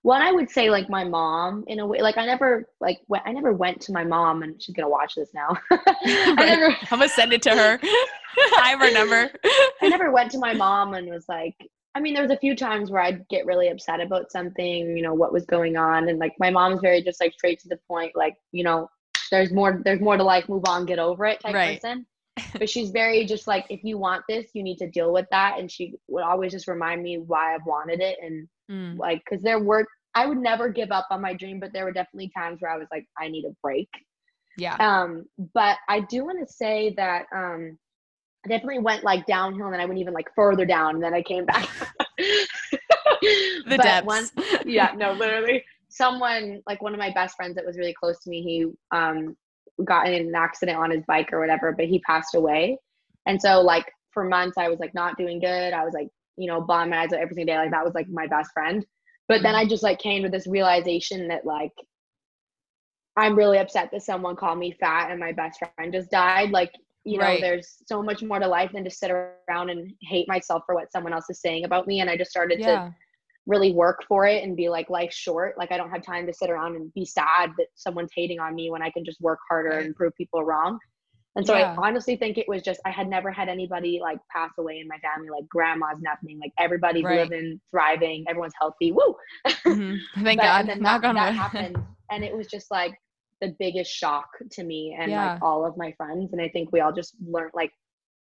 [0.02, 2.00] one I would say like my mom in a way.
[2.00, 5.14] Like I never like went, I never went to my mom, and she's gonna watch
[5.14, 5.56] this now.
[5.70, 6.46] I Right.
[6.46, 7.78] never, i'm gonna send it to her
[8.62, 9.30] i remember
[9.82, 11.54] I never went to my mom and was like.
[11.94, 15.02] I mean, there was a few times where I'd get really upset about something, you
[15.02, 17.78] know, what was going on, and like my mom's very just like straight to the
[17.88, 18.88] point, like you know,
[19.32, 21.82] there's more, there's more to life, move on, get over it type Right.
[21.82, 22.06] person.
[22.58, 25.58] But she's very just like if you want this you need to deal with that.
[25.58, 28.18] And she would always just remind me why i've wanted it.
[28.22, 31.72] And Mm, like because there were i would never give up on my dream but
[31.72, 33.88] there were definitely times where i was like i need a break.
[34.58, 34.76] Yeah.
[34.78, 35.24] Um
[35.54, 37.78] but i do want to say that um
[38.44, 41.14] i definitely went like downhill and then i went even like further down and then
[41.14, 41.68] i came back.
[43.66, 44.06] The But depths.
[44.06, 45.64] one- yeah no literally.
[45.90, 49.36] Someone like one of my best friends that was really close to me he um
[49.84, 52.78] got in an accident on his bike or whatever but he passed away.
[53.26, 55.72] And so like for months i was like not doing good.
[55.72, 57.58] I was like you know bawling my eyes out every single day.
[57.58, 58.84] Like that was like my best friend.
[59.28, 61.72] But then i just like came to this realization that like
[63.16, 66.50] i'm really upset that someone called me fat and my best friend just died.
[66.50, 66.72] Like
[67.04, 67.40] you know Right.
[67.40, 70.92] there's so much more to life than to sit around and hate myself for what
[70.92, 72.00] someone else is saying about me.
[72.00, 72.90] And i just started to yeah
[73.48, 76.32] really work for it and be like life's short like i don't have time to
[76.32, 79.38] sit around and be sad that someone's hating on me when i can just work
[79.50, 80.78] harder and prove people wrong
[81.34, 81.74] and so Yeah.
[81.78, 84.86] i honestly think it was just i had never had anybody like pass away in
[84.86, 87.20] my family like grandma's nothing like everybody's Right.
[87.28, 89.14] living thriving everyone's healthy woo
[89.66, 89.98] Mhm.
[90.22, 91.78] thank But- god and then knock that, that happened
[92.10, 92.94] and it was just like
[93.40, 95.32] the biggest shock to me and Yeah.
[95.34, 97.72] like all of my friends and i think we all just learned like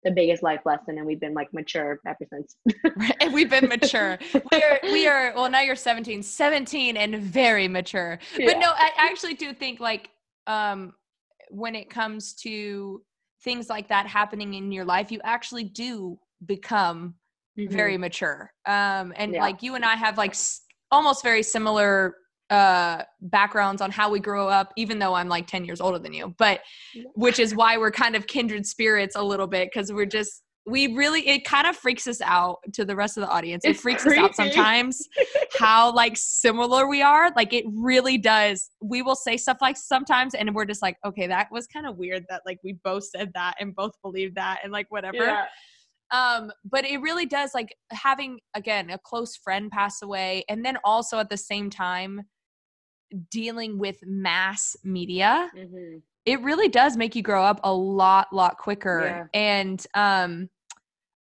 [0.07, 2.55] the biggest life lesson and we've been like mature ever since
[3.21, 4.17] and we've been mature
[4.51, 8.59] we are we are well now you're 17 17 and very mature but Yeah.
[8.59, 10.09] no i actually do think like
[10.47, 10.93] um
[11.49, 13.01] when it comes to
[13.43, 17.15] things like that happening in your life you actually do become
[17.59, 17.69] Mhm.
[17.71, 19.41] very mature um and Yeah.
[19.41, 22.15] like you and i have like s- almost very similar
[22.49, 26.13] uh backgrounds on how we grow up even though i'm like 10 years older than
[26.13, 26.61] you but
[27.15, 30.93] which is why we're kind of kindred spirits a little bit because we're just we
[30.93, 33.63] really it kind of freaks us out to the rest of the audience.
[33.63, 35.01] It It's freaks us out sometimes
[35.57, 37.31] how like similar we are.
[37.35, 38.69] Like it really does.
[38.81, 41.97] We will say stuff like sometimes and we're just like okay that was kind of
[41.97, 45.17] weird that like we both said that and both believed that and like whatever.
[45.17, 45.45] Yeah.
[46.11, 50.77] um but it really does like having again a close friend pass away and then
[50.83, 52.21] also at the same time
[53.29, 56.01] dealing with mass media Mhm.
[56.25, 60.49] it really does make you grow up a lot lot quicker and um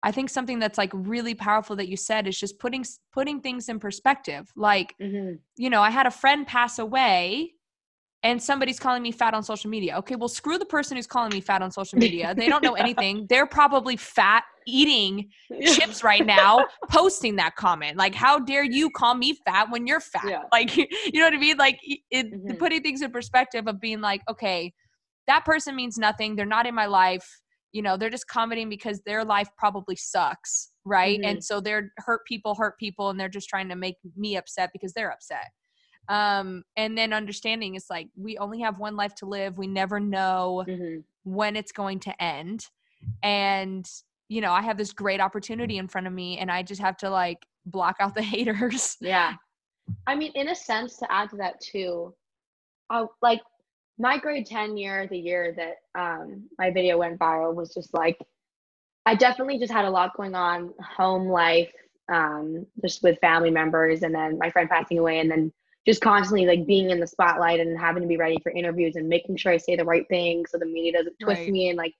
[0.03, 3.67] i think something that's like really powerful that you said is just putting putting things
[3.69, 5.39] in perspective like Mhm.
[5.57, 7.53] you know i had a friend pass away
[8.23, 9.97] and somebody's calling me fat on social media.
[9.97, 12.33] Okay well screw the person who's calling me fat on social media.
[12.35, 13.25] They don't know anything.
[13.29, 15.29] They're probably fat eating
[15.65, 17.97] chips right now posting that comment.
[17.97, 20.25] Like how dare you call me fat when you're fat?
[20.27, 20.43] Yeah.
[20.51, 21.57] like you know what i mean?
[21.57, 22.59] Like it, Mhm.
[22.59, 24.73] putting things in perspective of being like okay
[25.27, 26.35] that person means nothing.
[26.35, 27.27] They're not in my life.
[27.71, 31.19] You know they're just commenting because their life probably sucks right?
[31.19, 31.25] Mhm.
[31.29, 34.71] and so they're hurt people hurt people and they're just trying to make me upset
[34.73, 35.45] because they're upset
[36.09, 39.99] um and then understanding is like we only have one life to live we never
[39.99, 41.03] know Mhm.
[41.23, 42.65] when it's going to end
[43.23, 43.89] and
[44.29, 46.97] you know i have this great opportunity in front of me and i just have
[46.97, 49.33] to like block out the haters Yeah.
[50.07, 52.13] I mean, in a sense, to add to that too,
[52.89, 53.41] I like
[53.97, 58.17] my grade 10 year, the year that um, my video went viral, was just like,
[59.05, 61.71] I definitely just had a lot going on, home life,
[62.11, 65.51] um, just with family members, and then my friend passing away, and then
[65.85, 69.09] just constantly like being in the spotlight and having to be ready for interviews and
[69.09, 71.51] making sure I say the right thing so the media doesn't twist Right.
[71.53, 71.93] me in like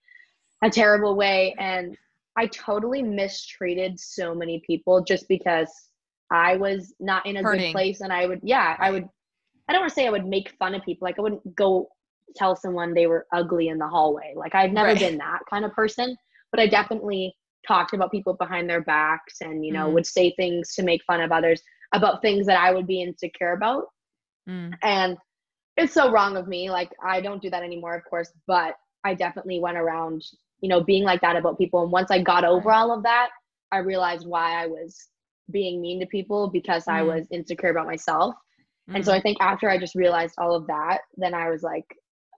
[0.64, 1.56] a terrible way.
[1.60, 1.98] And
[2.38, 5.70] I totally mistreated so many people just because
[6.32, 7.66] I was not in a Hurting.
[7.66, 8.02] good place.
[8.02, 9.08] And I would, yeah, I would,
[9.68, 11.06] I don't want to say I would make fun of people.
[11.06, 11.90] Like I wouldn't go
[12.36, 14.34] tell someone they were ugly in the hallway.
[14.36, 15.00] Like I've never Right.
[15.00, 16.16] been that kind of person,
[16.52, 17.36] but I definitely
[17.68, 19.94] talked about people behind their backs and, you know, Mhm.
[19.94, 21.62] would say things to make fun of others
[21.94, 23.86] about things that I would be insecure about.
[24.48, 24.74] Mm.
[24.84, 25.18] And
[25.78, 26.70] it's so wrong of me.
[26.70, 30.24] Like I don't do that anymore, of course, but I definitely went around,
[30.62, 31.84] you know, being like that about people.
[31.84, 33.30] And once I got over all of that,
[33.72, 35.10] I realized why I was
[35.52, 37.16] being mean to people because I Mm.
[37.16, 38.36] was insecure about myself.
[38.94, 39.16] And so Mm.
[39.16, 41.86] I think after I just realized all of that, then I was like,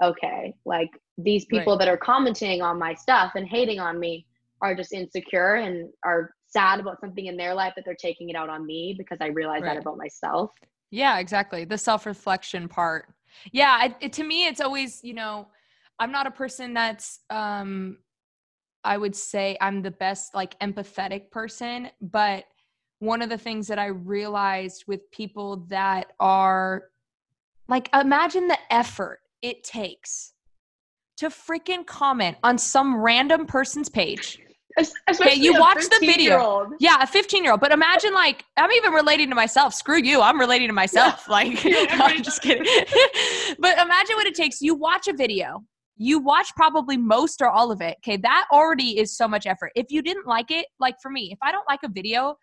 [0.02, 4.26] okay, like these people that are commenting on my stuff and hating on me
[4.62, 8.36] are just insecure and are sad about something in their life that they're taking it
[8.36, 9.74] out on me because I realize Right.
[9.74, 10.52] that about myself.
[10.92, 11.66] Yeah, exactly.
[11.66, 13.08] The self reflection part.
[13.52, 15.48] Yeah, I, it, to me, it's always, you know,
[16.00, 17.98] I'm not a person that's, um,
[18.84, 21.90] I would say I'm the best, like, empathetic person.
[22.02, 22.46] But
[23.00, 26.90] one of the things that I realized with people that are,
[27.68, 30.34] like, imagine the effort it takes
[31.18, 34.40] to freaking comment on some random person's page.
[34.78, 36.72] Es- Especially you a watch the video.
[36.80, 37.62] Yeah, a 15 year old.
[37.62, 39.74] But imagine like I'm even relating to myself.
[39.74, 40.22] Screw you.
[40.22, 41.28] I'm relating to myself.
[41.30, 42.64] Like Yeah, I'm just kidding.
[43.60, 44.62] but imagine what it takes.
[44.62, 45.64] You watch a video.
[45.96, 47.98] You watch probably most or all of it.
[48.00, 49.72] Okay, that already is so much effort.
[49.76, 52.36] If you didn't like it, like for me, if I don't like a video,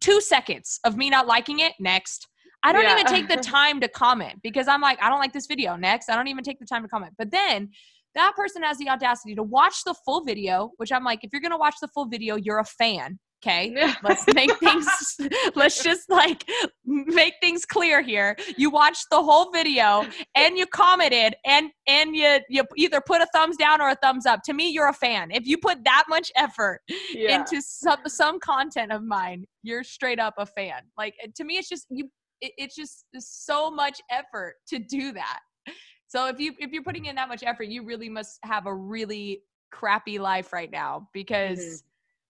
[0.00, 2.28] two seconds of me not liking it, next.
[2.62, 2.94] I don't Yeah.
[2.98, 5.76] even take the time to comment because I'm like, I don't like this video.
[5.76, 6.08] Next.
[6.10, 7.12] I don't even take the time to comment.
[7.18, 7.70] But then
[8.14, 11.42] that person has the audacity to watch the full video, which I'm like, if you're
[11.42, 13.18] gonna watch the full video, you're a fan.
[13.44, 13.74] Okay.
[14.02, 14.86] Let's make things
[15.54, 16.48] let's just like
[16.86, 18.36] make things clear here.
[18.56, 23.26] You watched the whole video and you commented and and you you either put a
[23.34, 24.40] thumbs down or a thumbs up.
[24.46, 25.30] To me, you're a fan.
[25.30, 26.80] If you put that much effort
[27.12, 27.40] Yeah.
[27.40, 30.80] into some some content of mine, you're straight up a fan.
[30.96, 32.08] Like to me, it's just you.
[32.40, 35.40] It, it's just so much effort to do that.
[36.14, 38.74] So if you if you're putting in that much effort, you really must have a
[38.74, 41.82] really crappy life right now because Mhm.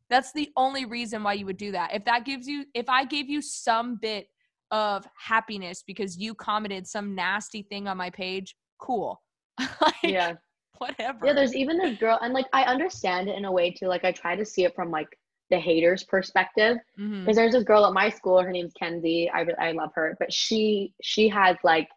[0.08, 1.92] that's the only reason why you would do that.
[1.92, 4.30] If that gives you, if I gave you some bit
[4.70, 9.20] of happiness because you commented some nasty thing on my page, cool.
[9.82, 10.36] like, yeah.
[10.78, 11.26] whatever.
[11.26, 13.88] Yeah, there's even this girl, and like I understand it in a way too.
[13.88, 15.18] Like I try to see it from like
[15.50, 18.40] the haters' perspective, because there's this girl at my school.
[18.40, 19.30] Her name's Kenzie.
[19.30, 21.90] I I love her, but she she has like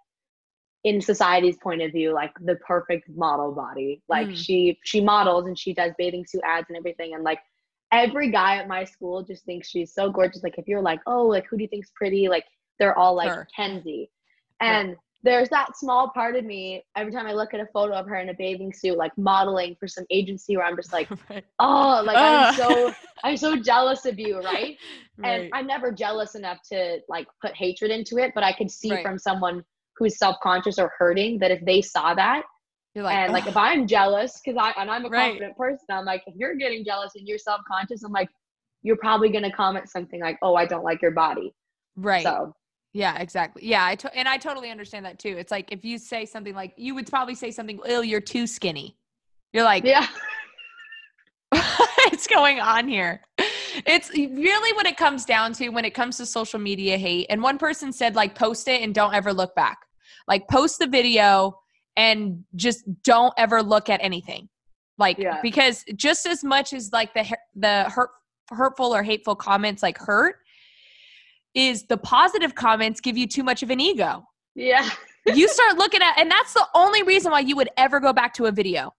[0.83, 4.01] in society's point of view like the perfect model body.
[4.07, 4.37] Like Mm.
[4.37, 7.39] she she models and she does bathing suit ads and everything, and like
[7.91, 10.43] every guy at my school just thinks she's so gorgeous.
[10.43, 12.27] Like if you're like, oh, like who do you think's pretty?
[12.29, 12.45] Like
[12.79, 13.47] they're all like Her.
[13.55, 14.09] Kenzie,
[14.61, 18.05] and there's that small part of me every time I look at a photo of
[18.07, 21.43] her in a bathing suit, like modeling for some agency, where I'm just like, Right.
[21.59, 24.77] oh, like I'm so I'm so jealous of you, right?
[25.19, 25.31] Right.
[25.31, 28.91] And I'm never jealous enough to like put hatred into it, but I could see
[28.91, 29.01] Right.
[29.03, 29.65] from someone
[29.97, 32.43] who's self-conscious or hurting that if they saw that
[32.95, 35.29] You're like, and like "Ugh." if I'm jealous because I and I'm a Right.
[35.31, 38.29] confident person, I'm like if you're getting jealous and you're self-conscious, I'm like
[38.83, 41.53] you're probably gonna comment something like, oh, I don't like your body.
[41.95, 42.23] right.
[42.23, 42.53] So
[42.93, 43.65] Yeah, exactly.
[43.65, 45.36] Yeah, I to- and I totally understand that too.
[45.38, 48.47] It's like if you say something like you would probably say something, "Oh, you're too
[48.47, 48.95] skinny."
[49.53, 50.07] You're like, yeah,
[51.51, 53.21] what's going on here?
[53.86, 57.27] It's really what it comes down to when it comes to social media hate.
[57.29, 59.87] And one person said, like, post it and don't ever look back.
[60.27, 61.59] Like, post the video
[61.95, 64.49] and just don't ever look at anything.
[64.97, 65.39] Like, Yeah.
[65.41, 68.09] because just as much as like the the hurt,
[68.49, 70.37] hurtful or hateful comments like hurt,
[71.53, 74.23] is the positive comments give you too much of an ego
[74.55, 74.89] yeah,
[75.35, 78.33] you start looking at and that's the only reason why you would ever go back
[78.33, 78.91] to a video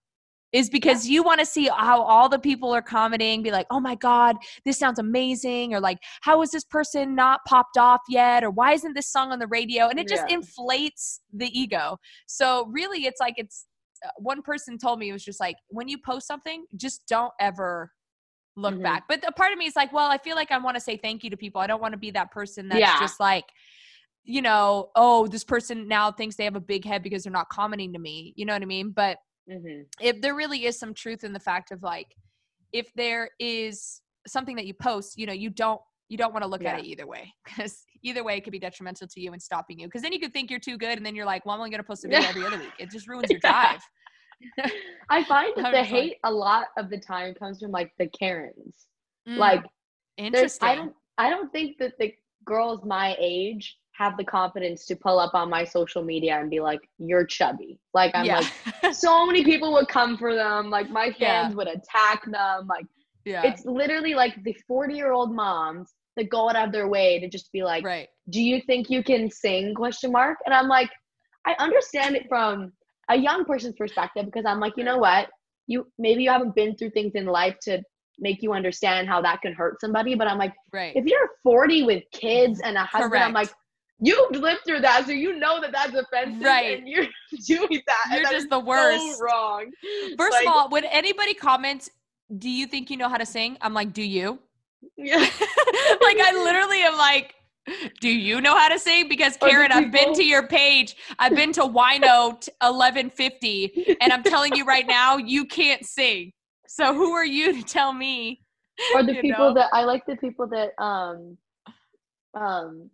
[0.51, 3.79] is because you want to see how all the people are commenting be like oh
[3.79, 4.35] my god
[4.65, 8.73] this sounds amazing or like how is this person not popped off yet or why
[8.73, 10.35] isn't this song on the radio and it just Yeah.
[10.35, 13.67] inflates the ego so really it's like it's
[14.05, 17.33] uh, one person told me it was just like when you post something just don't
[17.39, 17.91] ever
[18.55, 18.83] look Mhm.
[18.83, 20.81] back but a part of me is like well i feel like i want to
[20.81, 22.99] say thank you to people i don't want to be that person that's Yeah.
[22.99, 23.45] just like
[24.25, 27.49] you know, oh, this person now thinks they have a big head because they're not
[27.49, 28.33] commenting to me.
[28.35, 28.91] You know what I mean?
[28.91, 29.17] But
[29.49, 32.15] hmm if there really is some truth in the fact of like,
[32.71, 36.49] if there is something that you post, you know, you don't you don't want to
[36.49, 39.41] look at it either way because either way it could be detrimental to you and
[39.41, 39.87] stopping you.
[39.87, 41.69] Because then you could think you're too good, and then you're like, well, I'm only
[41.69, 42.73] going to post a video every other week.
[42.79, 43.79] It just ruins your drive.
[45.09, 45.85] I find that the 100%.
[45.85, 48.87] hate a lot of the time comes from like the Karens.
[49.27, 49.65] Mm, Like
[50.17, 50.67] interesting.
[50.67, 52.13] I don't I don't think that the
[52.45, 56.61] girls my age have the confidence to pull up on my social media and be
[56.61, 58.47] like, "You're chubby." Like I'm yeah.
[58.83, 60.69] like, so many people would come for them.
[60.69, 61.55] Like my fans Yeah.
[61.55, 62.65] would attack them.
[62.67, 62.85] Like
[63.25, 63.43] yeah.
[63.45, 67.27] it's literally like the 40 year old moms that go out of their way to
[67.29, 68.07] just be like, right.
[68.29, 70.37] "Do you think you can sing?" Question mark.
[70.45, 70.89] And I'm like,
[71.45, 72.71] I understand it from
[73.09, 75.29] a young person's perspective because I'm like, you know what?
[75.67, 77.81] You maybe you haven't been through things in life to
[78.21, 80.15] make you understand how that can hurt somebody.
[80.15, 80.93] But I'm like, Right.
[80.95, 83.49] if you're 40 with kids and a husband, I'm like,
[84.01, 86.77] you've lived through that, so you know that that's offensive, Right.
[86.77, 87.07] And you're
[87.47, 88.05] doing that.
[88.11, 89.17] You're that just the worst.
[89.17, 89.71] So wrong.
[90.17, 91.89] First Like, of all, when anybody comments,
[92.37, 94.39] "Do you think you know how to sing?" I'm like, "Do you?"
[94.97, 95.17] yeah.
[95.17, 97.35] like I literally am like,
[97.99, 100.95] "Do you know how to sing?" Because Karen, I've been to your page.
[101.19, 106.31] I've been to Wino t- 1150, and I'm telling you right now, you can't sing.
[106.67, 108.41] So who are you to tell me?
[108.93, 109.53] or the people know?
[109.53, 111.37] that I like the people that um
[112.33, 112.89] um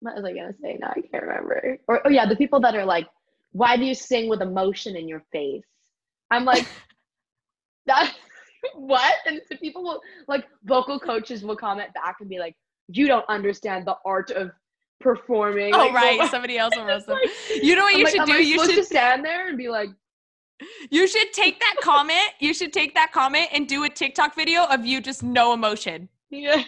[0.00, 0.78] what was I gonna say?
[0.80, 1.78] No, I can't remember.
[1.88, 3.06] Or oh yeah, the people that are like,
[3.52, 5.64] why do you sing with emotion in your face?
[6.30, 6.66] I'm like,
[7.86, 8.14] that
[8.74, 9.14] what?
[9.26, 12.56] And so people will like vocal coaches will comment back and be like,
[12.88, 14.50] you don't understand the art of
[15.00, 15.74] performing.
[15.74, 17.18] Oh Like, right, vocal- somebody else will roast them.
[17.22, 18.44] like- You know what I'm you like, should do?
[18.44, 19.90] You should stand there and be like,
[20.90, 22.28] you should take that comment.
[22.38, 26.08] You should take that comment and do a TikTok video of you just no emotion
[26.30, 26.62] yeah,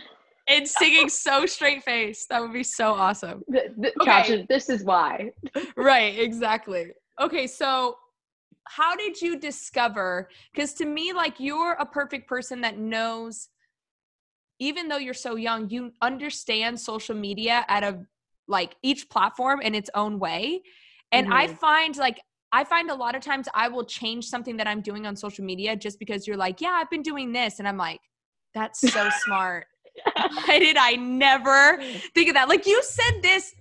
[0.48, 2.26] and singing so straight face.
[2.28, 3.42] That would be so awesome.
[3.52, 4.10] th- th- Okay.
[4.10, 5.30] caption, this is why.
[5.76, 6.86] right exactly
[7.20, 7.96] okay so
[8.64, 13.48] how did you discover because to me like you're a perfect person that knows
[14.58, 18.00] even though you're so young you understand social media at a
[18.48, 20.62] like each platform in its own way
[21.12, 21.58] and i Mhm.
[21.58, 22.20] find like
[22.52, 25.44] i find a lot of times i will change something that i'm doing on social
[25.44, 28.00] media just because you're like yeah i've been doing this and i'm like
[28.54, 29.66] that's so smart
[30.14, 31.80] why did i never
[32.14, 32.48] think of that.
[32.48, 33.54] Like you said this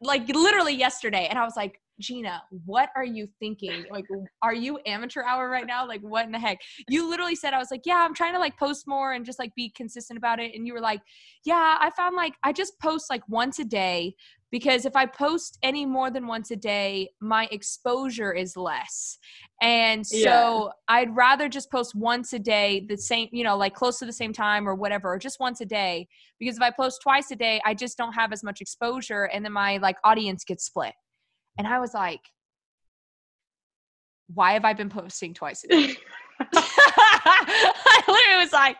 [0.00, 3.84] like literally yesterday, and I was like, Gina, what are you thinking?
[3.90, 4.04] Like,
[4.40, 5.86] are you amateur hour right now?
[5.86, 6.58] Like, what in the heck?
[6.88, 9.40] You literally said, I was like, yeah, I'm trying to like post more and just
[9.40, 10.54] like be consistent about it.
[10.54, 11.00] And you were like,
[11.44, 14.14] yeah, I found like I just post like once a day
[14.50, 19.18] because if I post any more than once a day, my exposure is less.
[19.60, 20.68] And so Yeah.
[20.88, 24.12] I'd rather just post once a day, the same, you know, like close to the
[24.12, 26.08] same time or whatever, or just once a day.
[26.38, 29.44] Because if I post twice a day, I just don't have as much exposure and
[29.44, 30.94] then my like audience gets split.
[31.58, 32.20] And I was like,
[34.32, 35.94] why have I been posting twice a day?
[36.54, 38.76] I literally was like,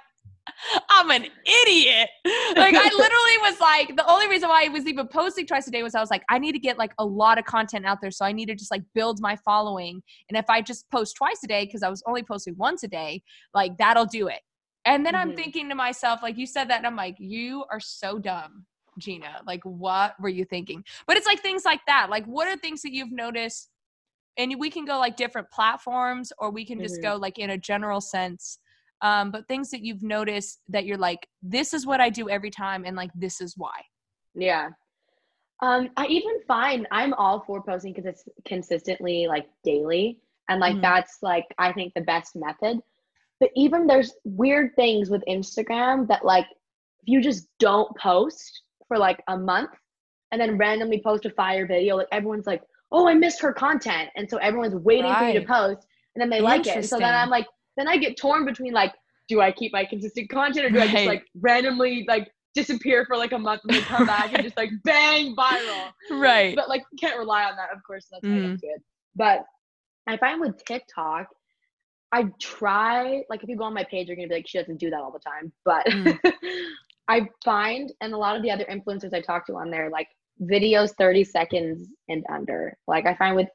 [0.90, 2.08] I'm an idiot.
[2.56, 5.70] Like I literally was like, the only reason why I was even posting twice a
[5.70, 8.00] day was I was like, I need to get like a lot of content out
[8.00, 8.10] there.
[8.10, 10.02] So I need to just like build my following.
[10.28, 12.88] And if I just post twice a day, because I was only posting once a
[12.88, 13.22] day,
[13.54, 14.40] like that'll do it.
[14.84, 15.36] And then I'm Mhm.
[15.36, 18.64] thinking to myself, like you said that, and I'm like, you are so dumb,
[18.98, 19.42] Gina.
[19.46, 20.84] Like, what were you thinking?
[21.06, 22.08] But it's like things like that.
[22.10, 23.70] Like, what are things that you've noticed?
[24.38, 27.02] And we can go like different platforms, or we can just Mhm.
[27.02, 28.58] go like in a general sense.
[29.00, 32.50] Um, but things that you've noticed that you're like, this is what I do every
[32.50, 33.80] time, and like this is why.
[34.34, 34.70] Yeah.
[35.60, 40.20] Um, I even find I'm all for posting because it's consistently like daily.
[40.48, 40.82] And like Mhm.
[40.82, 42.80] that's like I think the best method.
[43.40, 46.46] But even there's weird things with Instagram that like
[47.00, 49.70] if you just don't post for like a month
[50.32, 54.10] and then randomly post a fire video, like everyone's like, Oh, I missed her content.
[54.16, 56.76] And so everyone's waiting for you to post and then they like it.
[56.76, 57.46] And so then I'm like,
[57.78, 58.92] then I get torn between like,
[59.28, 63.16] do I keep my consistent content or do I just like randomly like disappear for
[63.16, 65.90] like a month and then come back and just like bang viral?
[66.10, 66.56] Right.
[66.56, 68.06] But like can't rely on that, of course.
[68.10, 68.80] That's that's good.
[69.14, 69.44] But
[70.06, 71.26] I find with TikTok,
[72.10, 74.80] I try like if you go on my page, you're gonna be like, she doesn't
[74.80, 75.52] do that all the time.
[75.64, 76.18] But Mm.
[77.10, 80.08] I find and a lot of the other influencers I talk to on there, like
[80.42, 82.76] videos 30 seconds and under.
[82.86, 83.48] Like I find with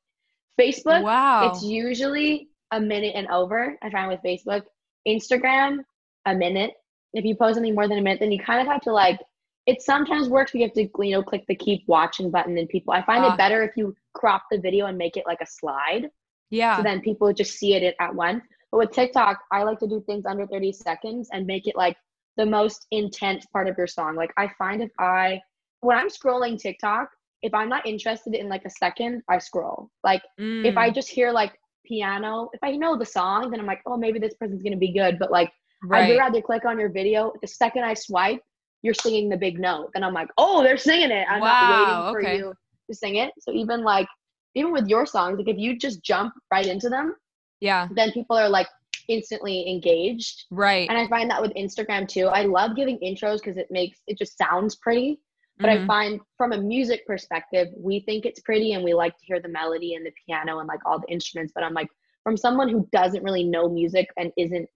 [0.60, 1.50] Facebook, wow.
[1.50, 3.78] it's usually a minute and over.
[3.82, 4.64] I find with Facebook,
[5.08, 5.80] Instagram,
[6.26, 6.72] a minute.
[7.14, 9.20] If you post something more than a minute, then you kind of have to like.
[9.66, 10.52] It sometimes works.
[10.52, 12.94] but You have to you know click the keep watching button, and people.
[12.94, 13.34] I find Ah.
[13.34, 16.10] it better if you crop the video and make it like a slide,
[16.50, 16.78] yeah.
[16.78, 18.44] so then people just see it at once.
[18.72, 21.96] But with TikTok, I like to do things under 30 seconds and make it like
[22.38, 24.16] the most intense part of your song.
[24.16, 25.40] Like I find if I
[25.82, 27.10] when I'm scrolling TikTok,
[27.44, 29.90] if I'm not interested in like a second, I scroll.
[30.04, 30.24] Like
[30.64, 31.54] if I Mm, just hear like
[31.86, 34.92] piano, if I know the song, then I'm like, oh, maybe this person's gonna be
[34.94, 35.20] good.
[35.20, 35.52] But like,
[35.92, 37.34] I'd rather click on your video.
[37.42, 38.42] The second I swipe,
[38.82, 41.26] you're singing the big note, and I'm like, oh, they're singing it.
[41.30, 42.40] I'm Wow, not waiting okay.
[42.40, 42.54] for you
[42.90, 43.32] to sing it.
[43.40, 44.08] So even like,
[44.56, 47.16] even with your songs, like if you just jump right into them,
[47.60, 47.88] yeah.
[47.96, 48.68] then people are like
[49.08, 50.46] instantly engaged.
[50.52, 50.88] Right.
[50.90, 52.28] And I find that with Instagram too.
[52.28, 55.20] I love giving intros because it makes it just sounds pretty.
[55.60, 55.88] But I Mhm.
[55.88, 59.48] find from a music perspective, we think it's pretty and we like to hear the
[59.50, 61.54] melody and the piano and like all the instruments.
[61.54, 61.88] But I'm like,
[62.24, 64.68] from someone who doesn't really know music and isn't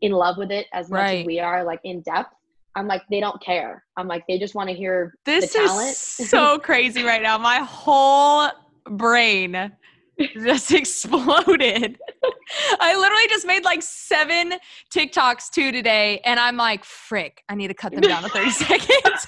[0.00, 1.20] in love with it as much Right.
[1.20, 2.34] as we are, like in depth,
[2.74, 3.84] I'm like, they don't care.
[3.96, 5.90] I'm like, they just want to hear This the talent.
[5.90, 5.98] is
[6.30, 7.38] so crazy right now.
[7.38, 8.50] My whole
[8.88, 9.72] brain
[10.34, 11.98] just exploded.
[12.80, 14.54] I literally just made like seven
[14.92, 18.50] TikToks too today, and I'm like, frick, I need to cut them down to 30
[18.50, 19.26] seconds.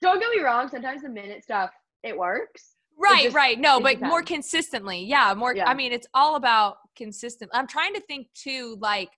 [0.00, 0.68] Don't get me wrong.
[0.68, 1.70] Sometimes the minute stuff,
[2.02, 2.74] it works.
[2.98, 3.58] right, just- right.
[3.58, 5.04] No, it but more consistently.
[5.04, 5.54] Yeah, more.
[5.54, 5.66] Yeah.
[5.68, 7.50] I mean, it's all about consistent.
[7.54, 9.10] I'm trying to think too, like,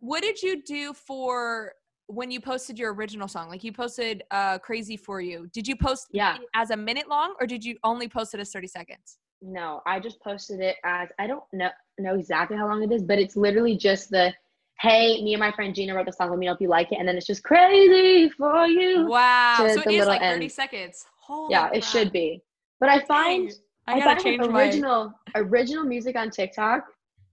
[0.00, 1.72] what did you do for
[2.06, 3.48] when you posted your original song?
[3.48, 5.48] Like, you posted uh, Crazy for You.
[5.52, 6.36] Did you post Yeah.
[6.36, 9.18] it as a minute long, or did you only post it as 30 seconds?
[9.42, 11.68] No, I just posted it as I don't know
[11.98, 14.32] know exactly how long it is, but it's literally just the
[14.80, 16.30] hey, me and my friend Gina wrote the song.
[16.30, 19.06] Let me know if you like it, and then it's just crazy for you.
[19.06, 19.56] Wow.
[19.58, 20.52] So it the like 30 end.
[20.52, 21.06] seconds.
[21.20, 22.42] Holy yeah, it should be.
[22.80, 23.50] But I find
[23.86, 26.84] I, I find change with my original original music on TikTok,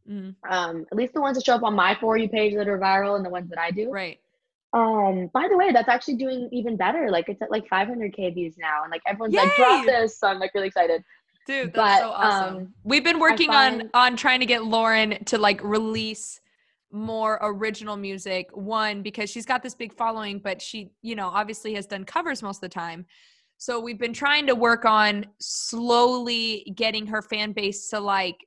[0.09, 2.67] Mm, um, at least the ones that show up on my for you page that
[2.67, 3.91] are viral and the ones that I do.
[3.91, 4.19] right.
[4.73, 7.09] Um, by the way, that's actually doing even better.
[7.11, 10.17] Like it's at like 500k views now, and like everyone's like, drop this.
[10.17, 11.03] So I'm like really excited.
[11.45, 12.55] Dude, that's But, so awesome.
[12.55, 16.39] um, We've been working on on trying to get Lauren to like release
[16.91, 18.49] more original music.
[18.53, 22.41] One because she's got this big following, but she, you know, obviously has done covers
[22.41, 23.05] most of the time.
[23.57, 28.37] So we've been trying to work on slowly getting her fan base to like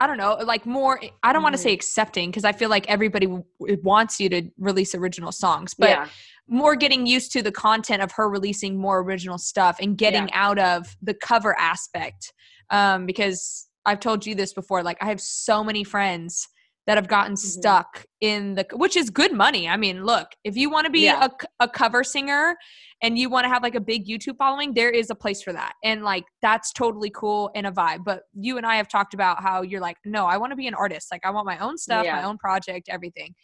[0.00, 2.88] I don't know, like more I don't want to say accepting because I feel like
[2.88, 3.44] everybody w-
[3.82, 6.08] wants you to release original songs, but yeah,
[6.48, 10.58] more getting used to the content of her releasing more original stuff and getting out
[10.58, 12.32] of the cover aspect
[12.70, 16.48] um, because i've told you this before like i have so many friends
[16.86, 17.36] that have gotten Mm-hmm.
[17.60, 21.04] stuck in the which is good money i mean look if you want to be
[21.04, 21.28] Yeah.
[21.60, 22.56] a, a cover singer
[23.02, 25.52] and you want to have like a big youtube following there is a place for
[25.52, 29.14] that and like that's totally cool and a vibe but you and i have talked
[29.14, 31.58] about how you're like no i want to be an artist like i want my
[31.58, 33.34] own stuff my own project everything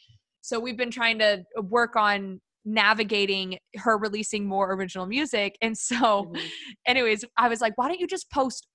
[0.42, 5.56] so we've been trying to work on navigating her releasing more original music.
[5.62, 5.96] And so,
[6.32, 6.40] Mhm.
[6.86, 8.66] anyways, I was like, why don't you just post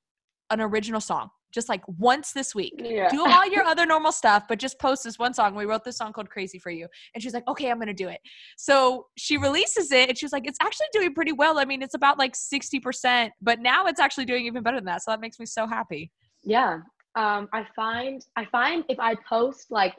[0.49, 1.29] an original song?
[1.53, 2.73] Just like once this week.
[2.77, 3.07] Yeah.
[3.09, 5.55] Do all your other normal stuff, but just post this one song.
[5.55, 6.87] We wrote this song called Crazy for You.
[7.13, 8.19] And she's like, okay, I'm going to do it.
[8.57, 11.57] So she releases it and she's like, it's actually doing pretty well.
[11.57, 15.03] I mean, it's about like 60%, but now it's actually doing even better than that.
[15.03, 16.11] So that makes me so happy.
[16.43, 16.79] Yeah.
[17.15, 19.95] Um, I find I find if I post like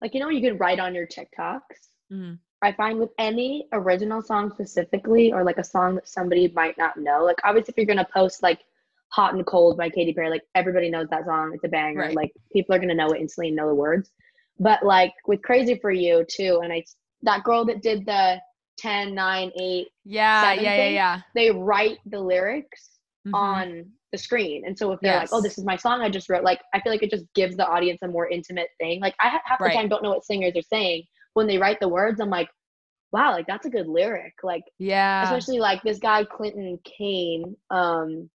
[0.00, 1.60] like you know you can write on your TikToks.
[2.12, 2.38] Mhm.
[2.62, 6.96] I find with any original song specifically or like a song that somebody might not
[6.96, 8.60] know, like obviously if you're gonna post like
[9.12, 11.52] Hot and Cold by Katy Perry, like everybody knows that song.
[11.54, 12.00] It's a banger.
[12.00, 12.14] Right.
[12.16, 14.10] Like people are gonna know it instantly and know the words.
[14.58, 16.84] But like with Crazy for You too, and I
[17.22, 18.40] that girl that did the
[18.78, 21.20] 10, 9, 8, Yeah, yeah, yeah, yeah.
[21.34, 23.34] they write the lyrics Mhm.
[23.34, 24.64] on the screen.
[24.66, 25.30] And so if they're Yes.
[25.30, 27.26] like, "Oh, this is my song I just wrote," like I feel like it just
[27.34, 29.00] gives the audience a more intimate thing.
[29.00, 29.72] Like I ha- half Right.
[29.72, 31.04] the time don't know what singers are saying
[31.34, 32.20] when they write the words.
[32.20, 32.48] I'm like,
[33.12, 35.22] "Wow, like that's a good lyric." Like yeah.
[35.24, 37.56] especially like this guy Clinton Kane.
[37.70, 38.30] Um,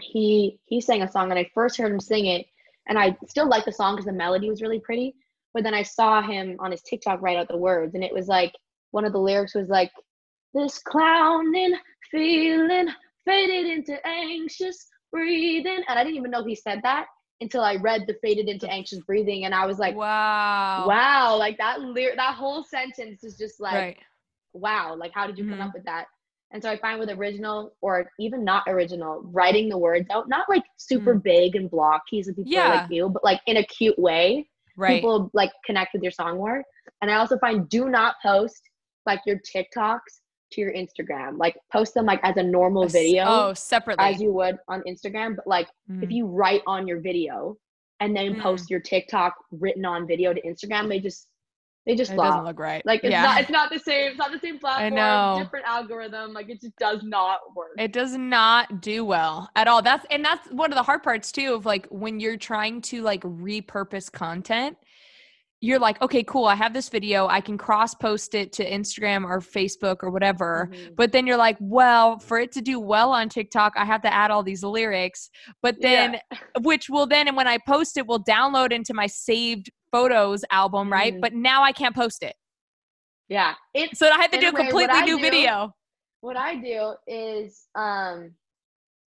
[0.00, 2.46] he he sang a song and I first heard him sing it,
[2.88, 5.14] and I still liked the song because the melody was really pretty.
[5.54, 8.28] But then I saw him on his TikTok write out the words, and it was
[8.28, 8.52] like
[8.90, 9.90] one of the lyrics was like,
[10.54, 11.74] "This clowning
[12.10, 12.88] feeling
[13.24, 17.06] faded into anxious breathing," and I didn't even know he said that
[17.40, 20.86] until I read the faded into anxious breathing, and I was like, wow.
[20.86, 23.96] "Wow!" Like that lyric, that whole sentence is just like right.
[24.52, 25.50] wow, like how did you Mhm.
[25.50, 26.06] come up with that?
[26.52, 30.48] And so I find with original or even not original, writing the words out, not
[30.48, 32.54] like super big and blocky so people Mm.
[32.54, 32.68] Yeah.
[32.82, 34.48] like you, but like in a cute way.
[34.76, 34.96] Right.
[35.00, 36.62] People like connect with your song more.
[37.02, 38.62] And I also find do not post
[39.06, 40.20] like your TikToks
[40.52, 41.38] to your Instagram.
[41.38, 44.04] Like post them like as a normal A video Oh, separately.
[44.04, 45.34] as you would on Instagram.
[45.36, 45.68] But like
[46.02, 46.12] if Mhm.
[46.12, 47.56] you write on your video
[48.00, 48.40] and then Mm.
[48.42, 51.28] post your TikTok written on video to Instagram, they just
[51.86, 52.84] they just it doesn't look right.
[52.84, 53.22] Like it's yeah.
[53.22, 54.10] not it's not the same.
[54.10, 54.94] It's not the same platform.
[54.94, 55.36] know.
[55.38, 56.32] Different algorithm.
[56.32, 57.70] Like it just does not work.
[57.78, 59.82] It does not do well at all.
[59.82, 63.02] That's and that's one of the hard parts too of like when you're trying to
[63.02, 64.76] like repurpose content.
[65.62, 66.44] You're like, okay, cool.
[66.44, 67.28] I have this video.
[67.28, 70.68] I can cross post it to Instagram or Facebook or whatever.
[70.70, 70.96] Mhm.
[70.96, 74.12] But then you're like, well, for it to do well on TikTok, I have to
[74.12, 75.30] add all these lyrics.
[75.62, 76.18] But then,
[76.60, 80.92] which will then, and when I post it, will download into my saved photos album,
[80.92, 81.14] right?
[81.14, 81.20] Mhm.
[81.20, 82.36] But now I can't post it.
[83.28, 83.54] Yeah.
[83.74, 85.74] It's So I have to do a completely new do- video.
[86.20, 88.16] what I do is um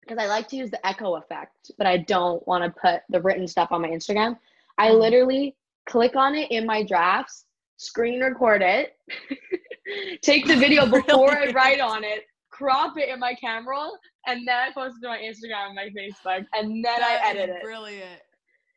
[0.01, 3.21] because I like to use the echo effect, but I don't want to put the
[3.21, 4.37] written stuff on my Instagram.
[4.77, 4.99] I Mhm.
[5.05, 5.57] literally
[5.87, 7.45] click on it in my drafts,
[7.77, 8.87] screen record it,
[10.23, 12.21] take the video before I write on it,
[12.51, 13.83] crop it in my camera,
[14.27, 17.31] and then I post it to my Instagram and my Facebook, and then That I
[17.31, 17.63] edit it.
[17.63, 18.21] Brilliant.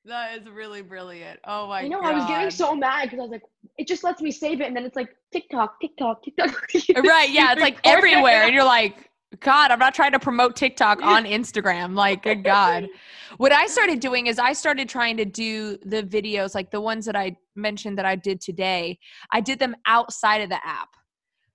[0.08, 1.40] That is really brilliant.
[1.46, 2.14] Oh my I know god.
[2.14, 3.42] I was getting so mad because I was like,
[3.78, 6.48] it just lets me save it, and then it's like TikTok, TikTok, TikTok.
[7.04, 7.30] right.
[7.30, 11.26] Yeah, it's like everywhere, and you're like, God, I'm not trying to promote TikTok on
[11.26, 11.96] Instagram.
[11.96, 12.88] Like, good God.
[13.38, 17.06] What I started doing is I started trying to do the videos, like the ones
[17.06, 18.98] that I mentioned that I did today.
[19.32, 20.88] I did them outside of the app.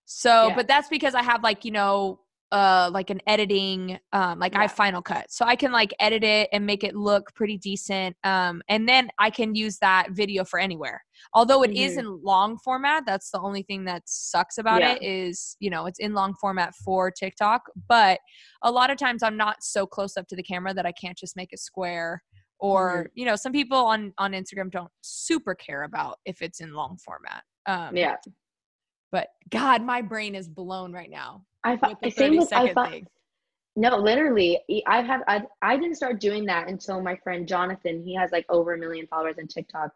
[0.04, 0.56] So, Yeah.
[0.56, 2.20] but that's because I have like, you know,
[2.52, 5.26] uh like an editing um like I have Final Cut.
[5.30, 8.16] So I can like edit it and make it look pretty decent.
[8.24, 11.02] Um and then I can use that video for anywhere.
[11.34, 11.98] Although it is Mhm.
[12.00, 14.94] in long format, that's the only thing that sucks about Yeah.
[14.94, 18.18] it is, you know, it's in long format for TikTok, but
[18.62, 21.16] a lot of times I'm not so close up to the camera that I can't
[21.18, 22.22] just make it square
[22.58, 26.72] or, you know, some people on on Instagram don't super care about if it's in
[26.74, 27.42] long format.
[27.66, 28.16] Um yeah,
[29.10, 33.06] but god, my brain is blown right now I the same with I find thing.
[33.76, 38.02] no, literally, I have I I didn't start doing that until my friend Jonathan.
[38.02, 39.92] He has like over a million followers on TikTok,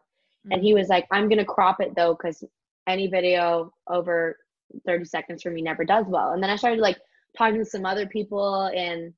[0.51, 0.75] and he mm.
[0.75, 2.43] was like, I'm gonna crop it though, because
[2.87, 4.37] any video over
[4.85, 6.33] 30 seconds for me never does well.
[6.33, 6.97] And then I started like
[7.37, 9.13] talking to some other people and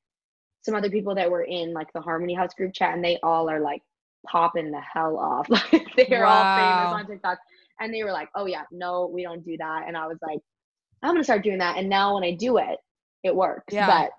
[0.62, 3.50] some other people that were in like the Harmony House group chat, and they all
[3.50, 3.82] are like
[4.26, 5.50] popping the hell off.
[5.74, 7.39] Like they're all famous on TikTok.
[7.80, 9.84] And they were like, Oh yeah, no, we don't do that.
[9.88, 10.40] And I was like,
[11.04, 11.78] I'm gonna start doing that.
[11.78, 12.78] And now when I do it,
[13.24, 13.74] it works.
[13.74, 13.88] Yeah.
[13.88, 14.12] But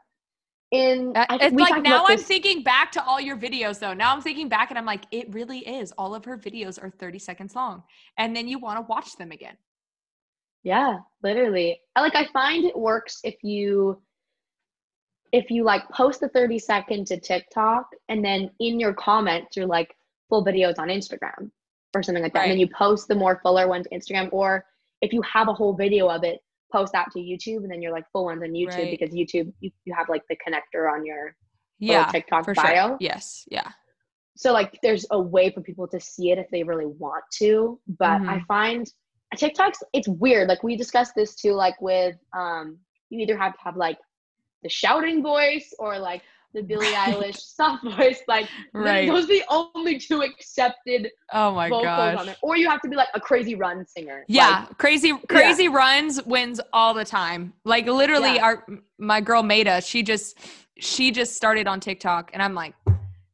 [0.71, 3.95] in Uh, it's like now I'm this- thinking back to all your videos though.
[3.95, 5.93] Now I'm thinking back and I'm like, it really is.
[5.99, 7.83] All of her videos are 30 seconds long.
[8.19, 9.57] And then you want to watch them again.
[10.63, 11.81] Yeah, literally.
[11.97, 14.03] I like I find it works if you
[15.33, 19.67] if you like post the 30 second to TikTok and then in your comments you're
[19.67, 19.95] like
[20.29, 21.51] full videos on Instagram
[21.95, 22.43] or something like that.
[22.45, 24.65] And then you post the more fuller one to Instagram or
[25.01, 26.41] if you have a whole video of it,
[26.73, 28.91] post that to YouTube and then you're like full ones on YouTube Right.
[28.99, 31.35] because YouTube you, you have like the connector on your
[31.79, 32.07] Yeah.
[32.07, 32.89] TikTok For bio.
[32.89, 32.97] sure.
[33.01, 33.45] Yes.
[33.51, 33.71] Yeah.
[34.37, 37.81] So like there's a way for people to see it if they really want to.
[37.99, 38.87] But I find
[39.37, 40.49] TikTok's it's weird.
[40.49, 42.79] Like we discussed this too, like with um
[43.11, 43.99] you either have to have like
[44.63, 46.23] the shouting voice or like
[46.55, 48.21] the Billie Eilish soft voice.
[48.27, 49.07] Like Right.
[49.09, 52.27] those are the only two accepted Oh my vocals on gosh.
[52.27, 52.37] there.
[52.43, 54.25] Or you have to be like a crazy run singer.
[54.29, 57.53] Yeah, crazy crazy runs wins all the time.
[57.65, 58.45] Like literally Yeah.
[58.45, 58.67] our
[58.99, 60.39] my girl Maida, she just
[60.79, 62.75] she just started on TikTok and I'm like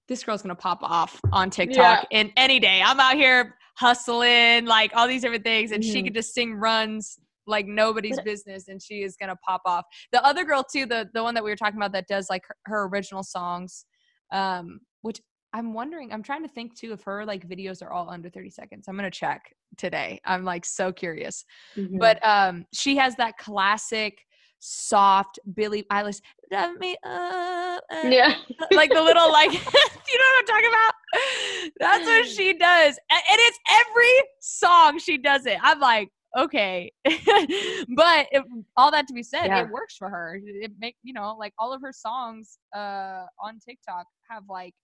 [0.09, 2.83] this girl's to pop off on TikTok in any day.
[2.85, 6.05] I'm out here hustling like all these different things and she Mhm.
[6.05, 9.85] could just sing runs like nobody's business and she is to pop off.
[10.13, 12.43] The other girl too, the the one that we were talking about that does like
[12.47, 13.87] her, her original songs
[14.33, 15.21] um which
[15.53, 18.51] I'm wondering, I'm trying to think too if her like videos are all under 30
[18.51, 18.87] seconds.
[18.89, 19.41] I'm to check
[19.77, 20.21] today.
[20.25, 21.45] I'm like so curious
[21.77, 21.99] Mhm.
[21.99, 24.19] but um she has that classic
[24.67, 26.21] soft Billie Eilish
[26.51, 28.35] "Drive me up yeah.
[28.73, 33.21] like the little like you know what I'm talking about that's what she does and
[33.29, 38.43] it's every song she does it I'm like okay but if,
[38.77, 39.63] all that to be said Yeah.
[39.63, 43.59] it works for her it make you know like all of her songs uh on
[43.67, 44.75] TikTok have like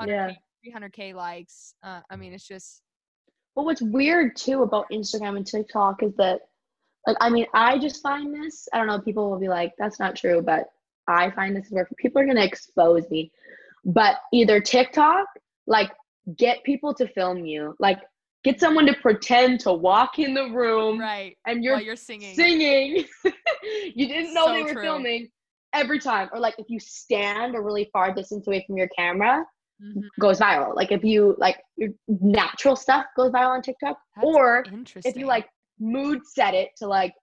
[0.00, 0.36] 100k
[0.66, 2.82] 300k likes uh I mean it's just
[3.54, 6.42] But what's weird too about Instagram and TikTok is that,
[7.06, 8.68] like, I mean, I just find this.
[8.72, 9.00] I don't know.
[9.00, 10.66] People will be like, "That's not true," but
[11.08, 13.32] I find this is where people are gonna expose me.
[13.84, 15.26] But either TikTok,
[15.66, 15.90] like,
[16.36, 18.00] get people to film you, like,
[18.44, 22.34] get someone to pretend to walk in the room, right and you're while you're singing
[22.34, 23.04] singing.
[23.94, 24.82] you didn't know So they were true.
[24.82, 25.28] filming
[25.72, 29.44] every time, or like if you stand a really far distance away from your camera,
[29.82, 30.08] Mhm.
[30.18, 30.74] goes viral.
[30.74, 34.64] Like if you like your natural stuff goes viral on TikTok, That's or
[35.04, 37.14] if you like mood set it to like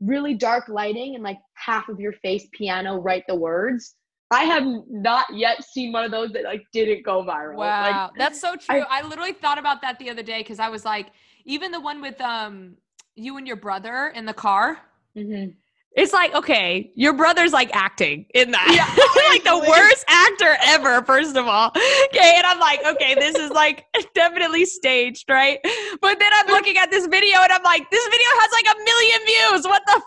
[0.00, 3.94] really dark lighting and like half of your face piano write the words.
[4.30, 7.56] I have not yet seen one of those that like didn't go viral.
[7.56, 8.82] Wow, Like, that's so true.
[8.90, 11.08] I, literally thought about that the other day because I was like,
[11.44, 12.74] even the one with um
[13.14, 14.78] you and your brother in the car.
[15.16, 15.54] mhm.
[15.96, 18.68] It's like, okay, your brother's like acting in that.
[18.68, 18.84] Yeah,
[19.32, 21.70] like the worst actor ever, first of all.
[21.70, 25.58] Okay, and I'm like, okay, this is like definitely staged, right?
[26.02, 28.78] But then I'm looking at this video and I'm like, this video has like a
[28.84, 29.64] million views.
[29.66, 30.02] What the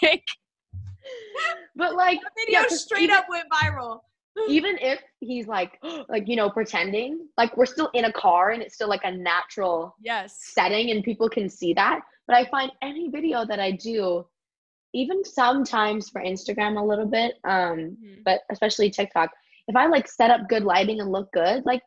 [0.00, 0.24] frick?
[1.76, 4.00] But like The video yeah, straight even- up went viral.
[4.48, 8.62] even if he's like like you know pretending, like we're still in a car and
[8.62, 10.38] it's still like a natural Yes.
[10.54, 12.00] setting and people can see that.
[12.26, 14.24] But I find any video that I do,
[14.94, 18.22] even sometimes for Instagram a little bit, um, Mhm.
[18.24, 19.30] but especially TikTok,
[19.68, 21.82] if I like set up good lighting and look good, like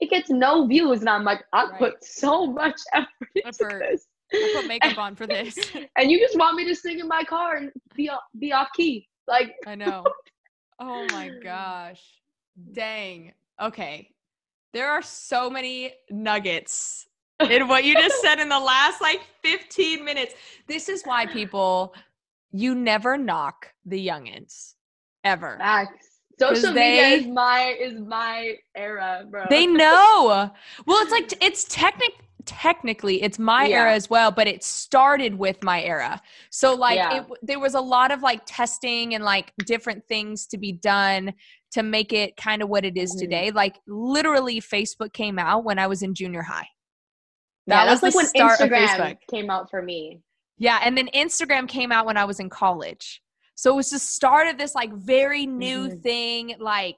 [0.00, 1.78] it gets no views, and I'm like, I Right.
[1.78, 4.06] put so much effort into this.
[4.32, 5.58] I put makeup on for this.
[5.96, 8.68] and you just want me to sing in my car and be off, be off
[8.74, 9.08] key.
[9.26, 10.04] Like I know.
[10.78, 12.02] Oh my gosh.
[12.72, 13.32] Dang.
[13.60, 14.10] Okay.
[14.72, 17.06] There are so many nuggets
[17.50, 20.34] in what you just said in the last like 15 minutes.
[20.66, 21.94] This is why people
[22.52, 24.74] you never knock the youngins
[25.24, 25.56] ever.
[25.58, 26.20] Facts.
[26.38, 29.44] Social media is my is my era, bro.
[29.50, 30.50] They know.
[30.86, 32.12] Well, it's like it's technic
[32.46, 33.80] technically it's my yeah.
[33.80, 36.20] era as well, but it started with my era.
[36.50, 37.20] So like yeah.
[37.20, 41.32] it, there was a lot of like testing and like different things to be done
[41.72, 43.20] to make it kind of what it is mm-hmm.
[43.20, 43.50] today.
[43.50, 46.68] Like literally Facebook came out when I was in junior high.
[47.66, 50.20] That yeah, was like when Instagram came out for me.
[50.58, 53.22] Yeah, and then Instagram came out when I was in college.
[53.54, 55.98] So it was the start of this like very new mm-hmm.
[55.98, 56.96] thing, like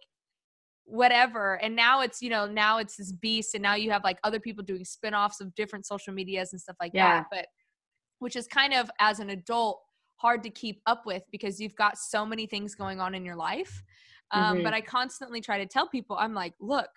[0.92, 1.54] whatever.
[1.62, 4.38] And now it's, you know, now it's this beast, and now you have like other
[4.38, 7.20] people doing spin-offs of different social medias and stuff like yeah.
[7.20, 7.26] that.
[7.30, 7.46] But
[8.18, 9.80] which is kind of as an adult
[10.16, 13.36] hard to keep up with because you've got so many things going on in your
[13.36, 13.82] life.
[14.32, 14.64] Um, mm-hmm.
[14.64, 16.90] But I constantly try to tell people, I'm like, look,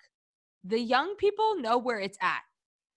[0.62, 2.42] the young people know where it's at.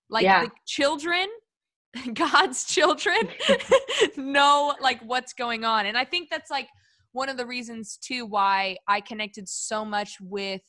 [0.09, 0.43] Like yeah.
[0.43, 1.27] the children,
[2.13, 3.29] God's children
[4.17, 5.85] know like what's going on.
[5.85, 6.67] And I think that's like
[7.13, 10.61] one of the reasons too why I connected so much with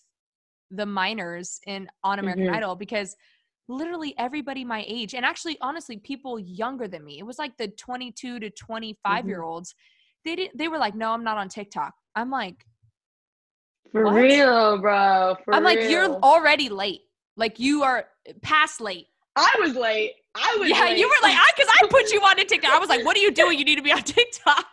[0.70, 2.54] the minors in on American mm-hmm.
[2.54, 3.16] Idol because
[3.70, 7.68] literally everybody my age and actually honestly people younger than me it was like the
[7.68, 9.28] 22 to 25 mm-hmm.
[9.28, 9.74] year olds
[10.24, 12.66] they didn't they were like no i'm not on tiktok i'm like
[13.92, 14.14] for what?
[14.14, 15.74] real bro for i'm real.
[15.76, 17.02] like you're already late
[17.36, 18.06] like you are
[18.42, 19.06] past late
[19.36, 20.98] i was late i was yeah late.
[20.98, 23.20] you were like i because i put you on tiktok i was like what are
[23.20, 24.66] you doing you need to be on tiktok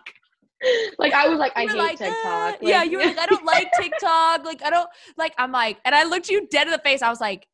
[0.98, 2.16] like I was like, I hate like, TikTok.
[2.26, 2.46] Eh.
[2.52, 4.46] Like, yeah, you were like, I don't like TikTok.
[4.46, 5.34] Like I don't like.
[5.38, 7.02] I'm like, and I looked you dead in the face.
[7.02, 7.48] I was like,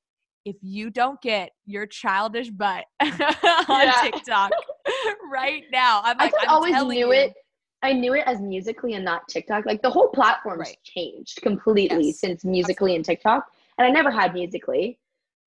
[0.45, 3.99] if you don't get your childish butt on yeah.
[4.01, 4.51] TikTok
[5.31, 7.11] right now, I'm like, I always knew you.
[7.11, 7.33] it.
[7.81, 9.65] I knew it as Musical.ly and not TikTok.
[9.65, 10.77] Like the whole platform's right.
[10.83, 12.19] changed completely yes.
[12.19, 12.95] since Musical.ly Absolutely.
[12.95, 13.45] and TikTok.
[13.77, 14.95] And I never had Musical.ly.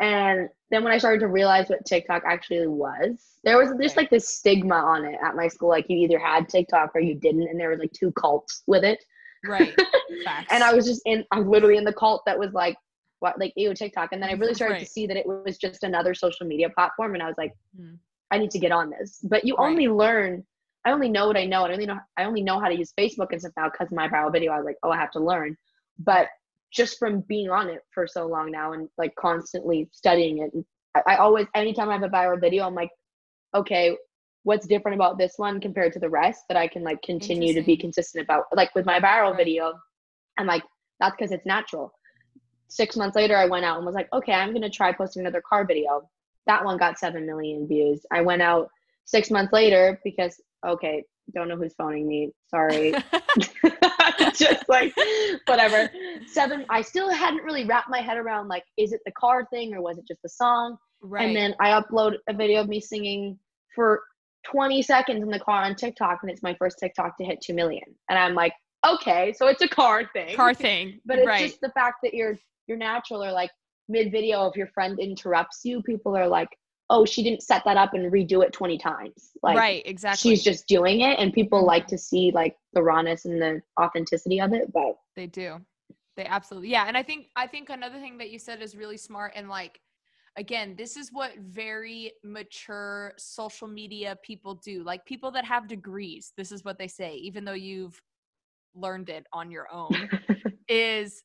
[0.01, 4.11] And then when I started to realize what TikTok actually was, there was just like
[4.11, 5.69] this stigma on it at my school.
[5.69, 8.83] Like you either had TikTok or you didn't, and there was like two cults with
[8.83, 9.03] it.
[9.45, 9.79] Right.
[10.51, 12.77] and I was just in, I was literally in the cult that was like,
[13.21, 14.11] what, like ew TikTok.
[14.13, 14.85] And then I really started right.
[14.85, 17.97] to see that it was just another social media platform, and I was like, mm.
[18.31, 19.21] I need to get on this.
[19.23, 19.69] But you right.
[19.69, 20.45] only learn.
[20.85, 21.65] I only know what I know.
[21.65, 21.99] I only know.
[22.17, 24.53] I only know how to use Facebook and stuff now because of my viral video.
[24.53, 25.57] I was like, oh, I have to learn.
[25.99, 26.29] But
[26.73, 30.65] just from being on it for so long now and like constantly studying it.
[30.95, 32.91] I, I always, anytime I have a viral video, I'm like,
[33.55, 33.97] okay,
[34.43, 37.63] what's different about this one compared to the rest that I can like continue to
[37.63, 38.45] be consistent about.
[38.53, 39.37] Like with my viral right.
[39.37, 39.75] video,
[40.39, 40.63] I'm like,
[41.01, 41.93] that's because it's natural.
[42.69, 45.43] Six months later, I went out and was like, okay, I'm gonna try posting another
[45.47, 46.09] car video.
[46.47, 48.07] That one got seven million views.
[48.13, 48.69] I went out
[49.05, 51.05] six months later because okay,
[51.35, 52.33] don't know who's phoning me.
[52.49, 52.95] Sorry.
[54.35, 54.95] just like
[55.47, 55.91] whatever.
[56.27, 56.65] Seven.
[56.71, 59.83] I still hadn't really wrapped my head around like, is it the car thing or
[59.83, 60.77] was it just the song?
[61.01, 61.27] Right.
[61.27, 63.39] And then I upload a video of me singing
[63.75, 64.03] for
[64.51, 67.55] 20 seconds in the car on TikTok, and it's my first TikTok to hit two
[67.55, 67.85] million.
[68.09, 68.53] And I'm like,
[68.87, 70.35] okay, so it's a car thing.
[70.37, 71.01] Car thing.
[71.07, 71.49] but it's right.
[71.49, 73.51] just the fact that you're you're natural or like
[73.89, 76.49] mid video if your friend interrupts you, people are like,
[76.91, 79.33] oh, she didn't set that up and redo it 20 times.
[79.43, 80.31] Like, right, exactly.
[80.31, 84.41] She's just doing it, and people like to see like the rawness and the authenticity
[84.41, 84.73] of it.
[84.73, 85.59] But they do,
[86.17, 86.85] they absolutely, yeah.
[86.87, 89.81] And I think I think another thing that you said is really smart and like.
[90.39, 94.85] Again, this is what very mature social media people do.
[94.85, 97.99] Like people that have degrees, this is what they say, even though you've
[98.75, 100.11] learned it on your own,
[100.69, 101.23] is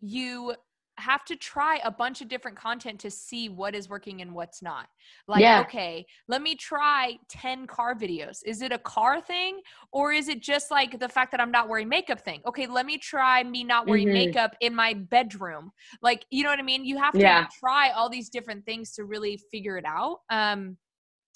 [0.00, 0.54] you
[0.98, 4.62] have to try a bunch of different content to see what is working and what's
[4.62, 4.86] not.
[5.26, 5.60] Like, yeah.
[5.60, 8.38] okay, let me try 10 car videos.
[8.44, 9.60] Is it a car thing
[9.92, 12.40] or is it just like the fact that I'm not wearing makeup thing?
[12.46, 14.14] Okay, let me try me not wearing mm-hmm.
[14.14, 15.70] makeup in my bedroom.
[16.02, 16.84] Like, you know what I mean?
[16.84, 17.46] You have to yeah.
[17.58, 20.18] try all these different things to really figure it out.
[20.30, 20.76] Um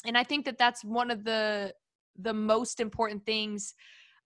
[0.04, 1.72] and I think that that's one of the
[2.18, 3.74] the most important things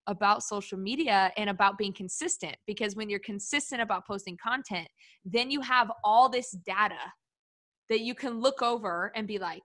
[0.07, 4.89] about social media and about being consistent because when you're consistent about posting content,
[5.25, 6.95] then you have all this data
[7.89, 9.63] that you can look over and be like,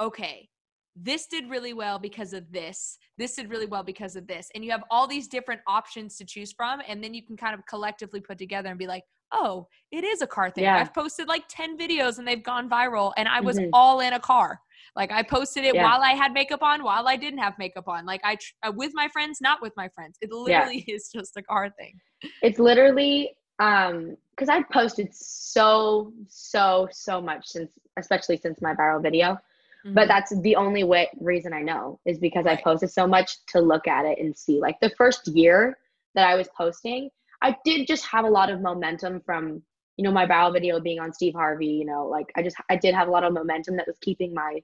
[0.00, 0.48] okay,
[0.94, 2.98] this did really well because of this.
[3.16, 4.48] This did really well because of this.
[4.54, 6.82] And you have all these different options to choose from.
[6.86, 10.20] And then you can kind of collectively put together and be like, oh, it is
[10.20, 10.64] a car thing.
[10.64, 10.76] Yeah.
[10.76, 13.70] I've posted like 10 videos and they've gone viral and I was mm-hmm.
[13.72, 14.60] all in a car.
[14.96, 15.84] Like I posted it yeah.
[15.84, 18.04] while I had makeup on, while I didn't have makeup on.
[18.04, 20.18] Like I uh, with my friends, not with my friends.
[20.20, 20.94] It literally yeah.
[20.96, 21.98] is just a car thing.
[22.42, 29.02] It's literally um because I've posted so so so much since especially since my viral
[29.02, 29.38] video.
[29.84, 30.08] but Mhm.
[30.08, 33.88] that's the only way reason I know is because I posted so much to look
[33.88, 34.60] at it and see.
[34.60, 35.76] Like the first year
[36.14, 37.10] that I was posting,
[37.42, 39.62] I did just have a lot of momentum from
[39.96, 41.66] you know my viral video being on Steve Harvey.
[41.66, 44.32] You know, like I just I did have a lot of momentum that was keeping
[44.32, 44.62] my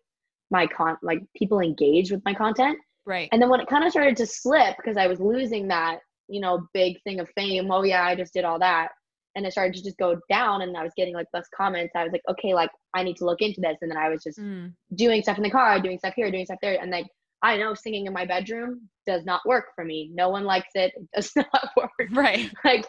[0.51, 2.79] my con like people engaged with my content.
[3.07, 3.29] right.
[3.33, 6.41] And then when it kind of started to slip because I was losing that you
[6.41, 7.71] know big thing of fame.
[7.71, 8.89] Oh yeah, I just did all that.
[9.35, 11.93] And it started to just go down, and I was getting like less comments.
[11.95, 13.77] I was like, okay, like I need to look into this.
[13.83, 16.45] And then I was just Mm, doing stuff in the car, doing stuff here, doing
[16.47, 16.81] stuff there.
[16.81, 17.07] And like,
[17.43, 20.11] I know singing in my bedroom does not work for me.
[20.13, 20.93] No one likes it.
[20.97, 21.93] It does not work.
[22.13, 22.51] right.
[22.65, 22.87] Like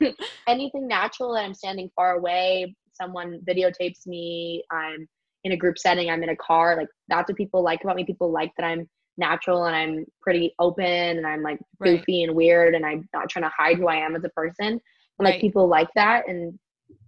[0.48, 5.08] anything natural that I'm standing far away, someone videotapes me, I'm
[5.44, 6.76] in a group setting, I'm in a car.
[6.76, 8.04] Like that's what people like about me.
[8.04, 8.88] People like that I'm
[9.18, 11.98] natural and I'm pretty open and I'm like Right.
[11.98, 14.66] goofy and weird and I'm not trying to hide who I am as a person.
[14.66, 14.80] And
[15.18, 16.28] like people like that.
[16.28, 16.58] And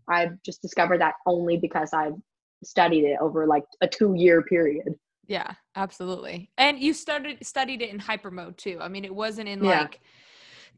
[0.08, 2.14] I've just discovered that only because I've
[2.62, 4.94] studied it over like a two year period.
[5.26, 6.50] Yeah, absolutely.
[6.58, 8.78] And you started studied it in hyper mode too.
[8.80, 9.80] I mean, it wasn't in Yeah.
[9.82, 10.00] like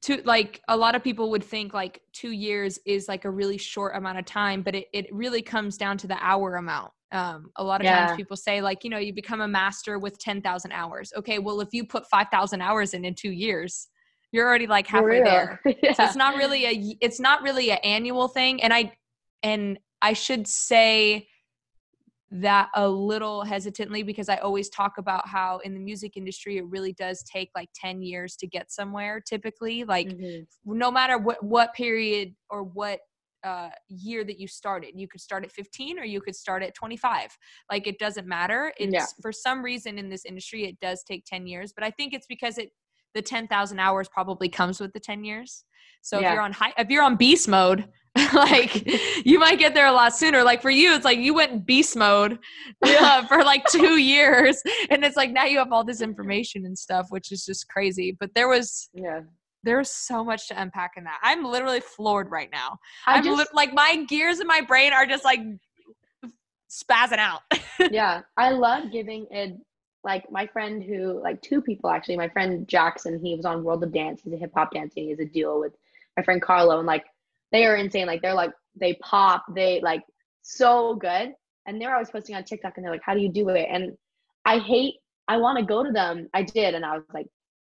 [0.02, 3.58] two like a lot of people would think like two years is like a really
[3.58, 6.92] short amount of time, but it, it really comes down to the hour amount.
[7.12, 7.98] Um, a lot of Yeah.
[7.98, 11.12] times people say like, you know, you become a master with 10,000 hours.
[11.16, 13.88] Okay, well, if you put 5,000 hours in in two years,
[14.32, 15.60] you're already like halfway there.
[15.82, 15.92] yeah.
[15.94, 18.92] So it's not really a, it's not really an annual thing and I
[19.42, 21.28] and I should say
[22.32, 26.66] that a little hesitantly because I always talk about how in the music industry it
[26.66, 30.46] really does take like 10 years to get somewhere typically like Mhm.
[30.64, 32.98] no matter what what period or what
[33.46, 34.90] uh, year that you started.
[34.94, 37.36] You could start at 15 or you could start at 25
[37.70, 38.72] like it doesn't matter.
[38.78, 39.06] It's Yeah.
[39.22, 42.26] for some reason in this industry it does take 10 years but i think it's
[42.26, 42.70] because it
[43.16, 45.64] the 10,000 hours probably comes with the 10 years.
[46.02, 47.88] So if you're on high if you're on beast mode
[48.34, 48.72] like
[49.30, 50.44] you might get there a lot sooner.
[50.44, 52.38] Like for you it's like you went beast mode
[52.86, 56.78] uh, for like two years and it's like now you have all this information and
[56.78, 58.16] stuff which is just crazy.
[58.20, 59.20] But there was Yeah.
[59.62, 61.18] There was so much to unpack in that.
[61.22, 62.78] I'm literally floored right now.
[63.06, 65.40] I I'm just, li- like my gears in my brain are just like
[66.70, 67.42] spazzing out.
[67.90, 69.56] yeah, I love giving it.
[70.04, 72.16] Like my friend who, like two people actually.
[72.16, 74.20] My friend Jackson, he was on World of Dance.
[74.22, 75.00] He's a hip hop dancer.
[75.00, 75.72] He has a duo with
[76.16, 77.06] my friend Carlo, and like
[77.50, 78.06] they are insane.
[78.06, 79.44] Like they're like they pop.
[79.54, 80.04] They like
[80.42, 81.32] so good,
[81.66, 83.96] and they're always posting on TikTok, and they're like, "How do you do it?" And
[84.44, 84.94] I hate.
[85.28, 86.28] I want to go to them.
[86.34, 87.26] I did, and I was like,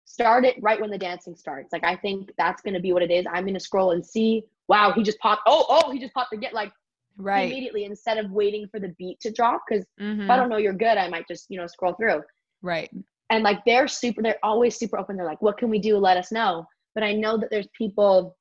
[0.05, 1.72] start it right when the dancing starts.
[1.72, 3.26] Like I think that's gonna be what it is.
[3.30, 4.44] I'm gonna scroll and see.
[4.68, 5.42] Wow, he just popped.
[5.46, 6.53] Oh, oh, he just popped again.
[6.53, 6.72] Like
[7.16, 7.46] right.
[7.46, 10.24] immediately instead of waiting for the beat to drop because Mhm.
[10.24, 12.22] if I don't know you're good, I might just, you know, scroll through.
[12.62, 12.90] Right.
[13.30, 15.16] And like they're super, they're always super open.
[15.16, 15.96] They're like, what can we do?
[15.96, 16.66] Let us know.
[16.94, 18.36] But I know that there's people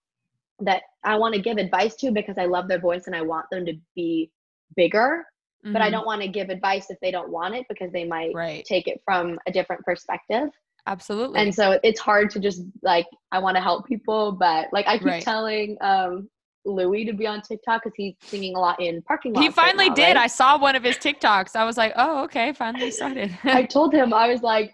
[0.59, 3.45] that I want to give advice to because I love their voice and I want
[3.51, 4.31] them to be
[4.75, 5.25] bigger.
[5.63, 5.91] But I Mhm.
[5.91, 8.65] don't want to give advice if they don't want it because they might Right.
[8.65, 10.49] take it from a different perspective.
[10.87, 11.39] Absolutely.
[11.39, 14.31] And so it's hard to just like, I want to help people.
[14.31, 15.23] But like I keep Right.
[15.23, 16.29] telling um,
[16.65, 19.43] Louis to be on TikTok because he's singing a lot in parking lots.
[19.43, 20.03] he right finally now, did.
[20.15, 20.17] right?
[20.17, 21.55] I saw one of his TikToks.
[21.55, 23.37] I was like, oh, okay, finally started.
[23.43, 24.73] I told him I was like,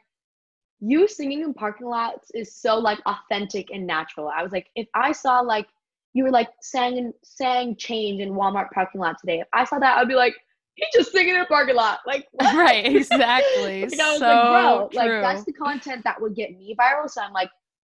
[0.79, 4.29] you singing in parking lots is so like authentic and natural.
[4.29, 5.67] I was like, if I saw like
[6.13, 9.97] you were like sang sang change in Walmart parking lot today, if I saw that,
[9.97, 10.35] I'd be like,
[10.77, 11.99] he's just singing in a parking lot.
[12.07, 12.55] Like what?
[12.55, 12.85] right.
[12.95, 13.81] Exactly.
[13.85, 14.99] Like, I was so like, bro, true.
[14.99, 17.09] like that's the content that would get me viral.
[17.09, 17.49] So I'm like,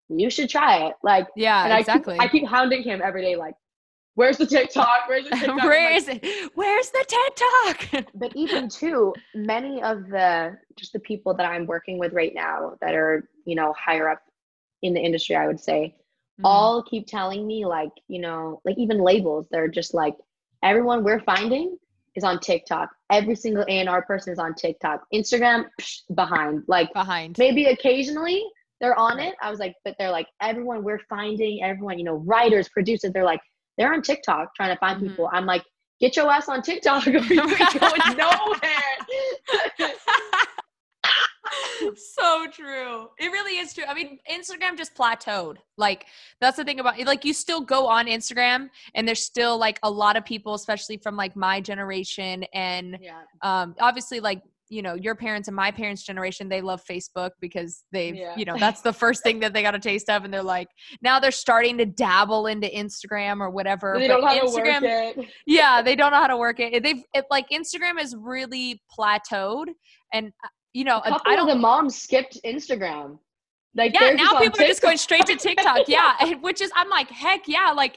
[0.08, 0.94] you should try it.
[1.02, 1.64] Like, yeah.
[1.64, 2.14] and exactly.
[2.14, 3.54] I keep I keep hounding him every day, like,
[4.14, 5.08] where's the TikTok?
[5.08, 5.62] Where's the TikTok?
[5.62, 6.50] Where like, is it?
[6.54, 8.04] Where's the TED Talk?
[8.14, 12.74] but even too many of the just the people that i'm working with right now
[12.80, 14.22] that are you know higher up
[14.82, 15.94] in the industry i would say
[16.38, 16.44] Mm-hmm.
[16.48, 20.14] all keep telling me like you know like even labels they're just like
[20.62, 21.78] everyone we're finding
[22.16, 22.88] is on tiktok.
[23.10, 25.02] Every single a&r person is on tiktok.
[25.14, 26.62] Instagram psh, behind.
[26.66, 27.36] Like behind.
[27.38, 28.42] maybe occasionally
[28.80, 29.34] they're on it.
[29.42, 33.24] I was like but they're like everyone we're finding everyone you know writers producers they're
[33.24, 33.40] like
[33.78, 35.08] they're on tiktok trying to find Mhm.
[35.08, 35.28] people.
[35.32, 35.62] I'm like
[36.00, 37.06] get your ass on tiktok.
[37.06, 39.88] Or you ain't going nowhere
[41.94, 43.08] so true.
[43.18, 43.84] It really is true.
[43.86, 45.56] I mean, Instagram just plateaued.
[45.76, 46.06] Like
[46.40, 47.06] that's the thing about it.
[47.06, 50.96] Like you still go on Instagram and there's still like a lot of people, especially
[50.96, 55.70] from like my generation and yeah um obviously like you know your parents and my
[55.70, 58.34] parents generation they love facebook because they've Yeah.
[58.36, 60.68] you know that's the first thing that they got a taste of and they're like
[61.02, 64.80] now they're starting to dabble into instagram or whatever they but don't know how instagram
[64.80, 64.86] to
[65.18, 68.16] work it yeah they don't know how to work it they've it, like instagram is
[68.18, 69.66] really plateaued
[70.12, 73.18] and uh, you know a couple i don't of the moms skipped instagram
[73.74, 76.70] like yeah they're now people are just going straight to tiktok yeah and which is
[76.76, 77.96] i'm like heck yeah like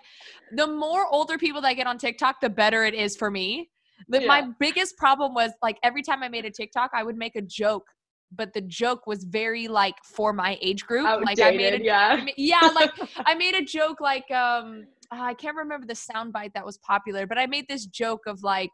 [0.54, 3.70] the more older people that get on tiktok the better it is for me
[4.08, 4.28] The, Yeah.
[4.28, 7.42] My biggest problem was like every time I made a TikTok, I would make a
[7.42, 7.86] joke,
[8.32, 11.06] but the joke was very like for my age group.
[11.26, 12.26] like I made a yeah.
[12.38, 12.92] Yeah, like
[13.26, 17.28] I made a joke like um uh, I can't remember the soundbite that was popular,
[17.28, 18.72] but I made this joke of like,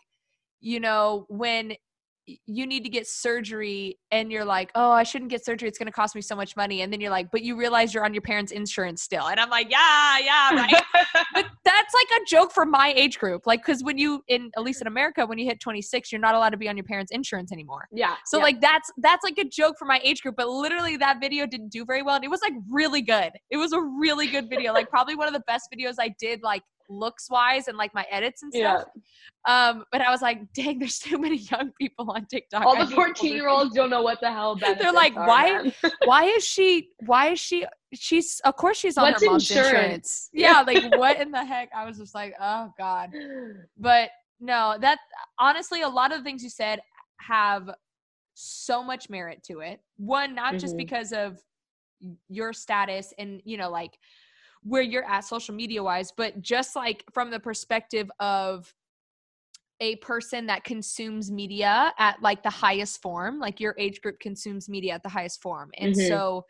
[0.59, 1.73] you know, when
[2.27, 5.67] you need to get surgery and you're like, oh, I shouldn't get surgery.
[5.67, 6.81] It's going to cost me so much money.
[6.81, 9.27] And then you're like, but you realize you're on your parents' insurance still.
[9.27, 10.83] And I'm like, yeah, yeah, right.
[11.33, 13.45] but that's like a joke for my age group.
[13.45, 16.35] Like, because when you, in at least in America, when you hit 26, you're not
[16.35, 17.87] allowed to be on your parents' insurance anymore.
[17.93, 18.15] yeah.
[18.25, 18.43] So yeah.
[18.43, 21.69] like that's that's like a joke for my age group, but literally that video didn't
[21.69, 23.31] do very well, and it was like really good.
[23.51, 26.41] It was a really good video, like probably one of the best videos I did,
[26.41, 28.77] like looks wise and like my edits and yeah.
[28.79, 28.89] stuff.
[29.47, 32.65] Um, but I was like, dang, there's too many young people on TikTok.
[32.65, 35.91] All the 14 year olds don't know what the hell benefits like, are, like, why-
[36.05, 36.89] Why is she?
[37.05, 37.65] Why is she?
[37.93, 39.71] She's of course she's on What's her mom's insurance?
[39.73, 40.29] insurance.
[40.33, 41.69] Yeah, like what in the heck?
[41.75, 43.11] I was just like, oh god.
[43.77, 44.09] But
[44.39, 44.99] no, that
[45.39, 46.79] honestly, a lot of the things you said
[47.19, 47.69] have
[48.33, 49.79] so much merit to it.
[49.97, 50.79] One, not just Mhm.
[50.79, 51.39] because of
[52.27, 53.97] your status and, you know, like
[54.65, 58.73] where you're at social media wise, but just like from the perspective of
[59.79, 64.67] a person that consumes media at like the highest form, like your age group consumes
[64.67, 65.69] media at the highest form.
[65.77, 66.07] And Mhm.
[66.07, 66.45] so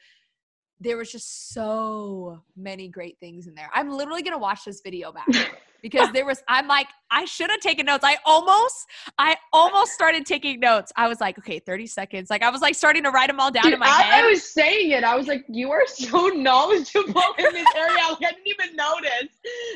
[0.80, 3.70] there was just so many great things in there.
[3.74, 5.28] I'm literally going to watch this video back
[5.86, 8.04] because there was I'm like I should have taken notes.
[8.04, 8.88] I almost
[9.20, 10.92] I almost started taking notes.
[10.98, 12.32] I was like, okay, 30 seconds.
[12.32, 14.24] Like I was like starting to write them all down Dude, in my as head.
[14.26, 18.18] I was saying it, I was like, "You are so knowledgeable in this area." Like,
[18.18, 19.30] I didn't even notice,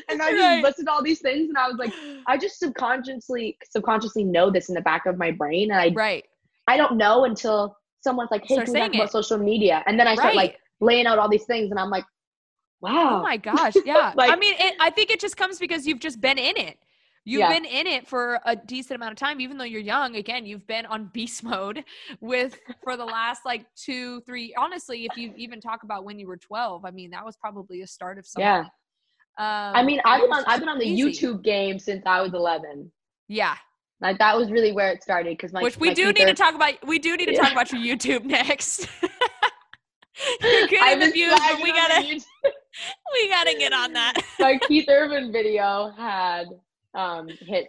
[0.08, 0.62] and I just Right.
[0.64, 1.92] listed all these things, and I was like,
[2.26, 6.24] I just subconsciously subconsciously know this in the back of my brain, and I right.
[6.66, 9.98] I don't know until someone's like, "Hey, Start can we talk about social media?" And
[9.98, 10.48] then I start Right.
[10.48, 12.04] like laying out all these things, and I'm like,
[12.80, 14.12] "Wow, Oh my gosh, yeah.
[14.18, 16.78] I mean, it, I think it just comes because you've just been in it.
[17.26, 17.48] You've Yeah.
[17.50, 20.16] been in it for a decent amount of time, even though you're young.
[20.16, 21.84] Again, you've been on beast mode
[22.20, 24.54] with for the last like two, three.
[24.58, 27.82] Honestly, if you even talk about when you were 12, I mean, that was probably
[27.82, 28.46] a start of something.
[28.48, 28.64] yeah."
[29.38, 31.12] Um, I mean, I've been on I've been on the easy.
[31.12, 32.90] YouTube game since I was 11.
[33.28, 33.56] Yeah,
[34.00, 36.34] Like that was really where it started because my which we my do need to
[36.34, 36.74] talk about.
[36.86, 37.42] We do need to Yeah.
[37.42, 38.88] talk about your YouTube next.
[40.42, 42.20] you're in the views, but we gotta
[43.14, 44.14] we gotta get on that.
[44.38, 46.46] my Keith Urban video had
[46.94, 47.68] um hit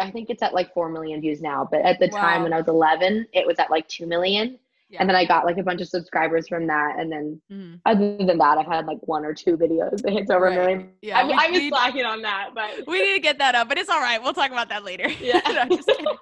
[0.00, 2.58] I think it's at like 4 million views now, but at the time when I
[2.58, 4.60] was 11, it was at like 2 million.
[4.88, 5.00] Yeah.
[5.00, 7.00] And then I got like a bunch of subscribers from that.
[7.00, 7.80] And then Mhm.
[7.84, 10.52] other than that, I've had like one or two videos that hits over Right.
[10.56, 10.92] a million.
[11.02, 13.56] Yeah, I, we- I was we- slacking on that, but we need to get that
[13.56, 14.22] up, but it's all right.
[14.22, 15.08] We'll talk about that later.
[15.08, 15.40] Yeah.
[15.48, 16.16] No, I'm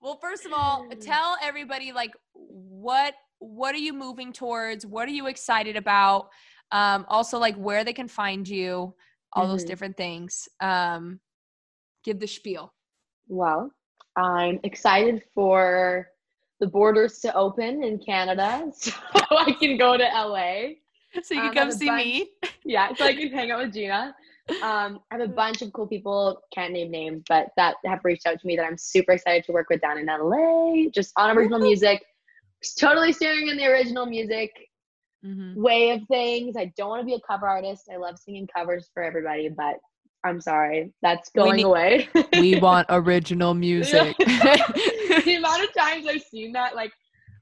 [0.00, 4.86] well, first of all, tell everybody like what what are you moving towards?
[4.86, 6.28] What are you excited about?
[6.72, 8.94] Um, also, like where they can find you,
[9.32, 9.68] all those Mhm.
[9.68, 10.48] different things.
[10.60, 11.20] Um,
[12.04, 12.72] give the spiel.
[13.28, 13.70] well,
[14.16, 16.08] I'm excited for
[16.58, 18.92] the borders to open in Canada so
[19.30, 20.74] I can go to LA.
[21.22, 22.30] So you can Um, come see bunch- me.
[22.64, 24.14] yeah, so I can hang out with Gina.
[24.62, 28.26] Um, I have a bunch of cool people, can't name names, but that have reached
[28.26, 31.36] out to me that I'm super excited to work with down in LA, just on
[31.36, 32.04] original music.
[32.78, 34.50] Totally steering in the original music
[35.24, 35.54] Mhm.
[35.56, 36.56] way of things.
[36.56, 37.88] I don't want to be a cover artist.
[37.92, 39.76] I love singing covers for everybody, but
[40.24, 42.08] I'm sorry, that's We going need- away.
[42.34, 44.16] We want original music.
[44.18, 46.92] the amount of times I've seen that, like,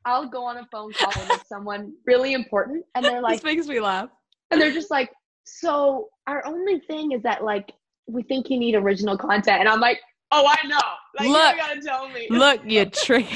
[0.05, 3.67] I'll go on a phone call with someone really important, and they're like, this makes
[3.67, 4.09] me laugh.
[4.51, 5.11] and they're just like,
[5.45, 7.73] so our only thing is that like
[8.07, 10.01] we think you need original content, and I'm like,
[10.31, 10.79] oh, I know.
[11.19, 11.53] Like, Look.
[11.55, 12.27] you gotta tell me.
[12.31, 13.27] Look, you trick.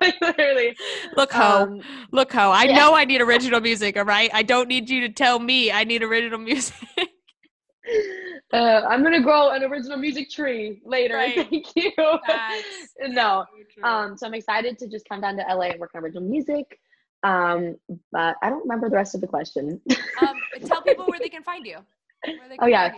[0.20, 0.76] literally.
[1.16, 1.62] Look, ho.
[1.64, 1.80] Um,
[2.12, 2.50] Look, ho.
[2.50, 2.76] I yeah.
[2.76, 4.30] know I need original music, all right?
[4.32, 6.74] I don't need you to tell me I need original music.
[8.52, 8.56] uh,
[8.88, 11.14] I'm gonna grow an original music tree later.
[11.14, 11.34] Right.
[11.50, 11.92] Thank you.
[12.26, 12.64] That's
[13.00, 13.44] no.
[13.82, 16.78] Um, so I'm excited to just come down to LA and work on original music.
[17.22, 17.76] Um,
[18.12, 19.80] but I don't remember the rest of the question.
[20.22, 20.34] um,
[20.64, 21.78] tell people where they can find you.
[22.24, 22.94] Where they Oh, can yeah.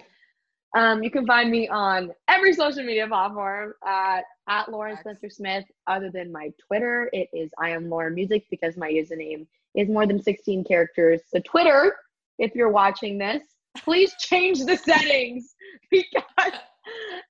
[0.74, 4.96] Um, you can find me on every social media platform at, at Lauren.
[4.98, 5.64] Spencer Smith.
[5.86, 10.06] Other than my Twitter, it is I am Lauren Music because my username is more
[10.06, 11.20] than 16 characters.
[11.28, 11.96] So Twitter,
[12.38, 13.42] if you're watching this,
[13.76, 15.54] please change the settings
[15.90, 16.22] because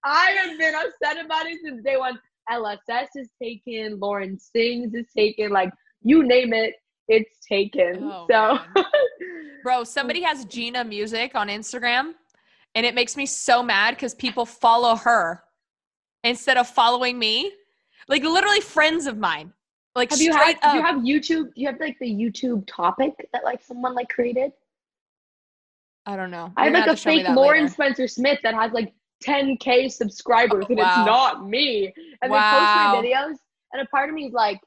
[0.05, 2.19] I have been upset about it since day one.
[2.51, 5.71] LSS is taken, Lauren Sings is taken, like
[6.03, 6.75] you name it,
[7.09, 8.03] it's taken.
[8.03, 8.59] Oh, so
[9.63, 12.15] Bro, somebody has Gina Music on Instagram,
[12.75, 15.43] and it makes me so mad because people follow her
[16.25, 17.53] instead of following me.
[18.09, 19.53] Like literally friends of mine.
[19.95, 22.65] Like have you had straight do you have YouTube do you have like the YouTube
[22.67, 24.53] topic that like someone like created?
[26.07, 26.53] I don't know.
[26.57, 27.73] I have like a to show me fake Lauren later.
[27.75, 28.93] Spencer Smith that has like
[29.25, 30.87] 10k subscribers and Wow.
[30.89, 31.93] it's not me
[32.23, 32.51] and Wow.
[32.51, 33.37] they post my videos
[33.73, 34.61] and a part of me is like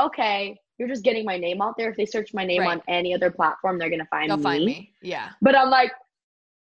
[0.00, 2.70] okay you're just getting my name out there if they search my name Right.
[2.70, 4.28] on any other platform they're gonna find me.
[4.28, 4.42] They'll me.
[4.42, 4.92] find me.
[5.02, 5.30] Yeah.
[5.42, 5.92] but i'm like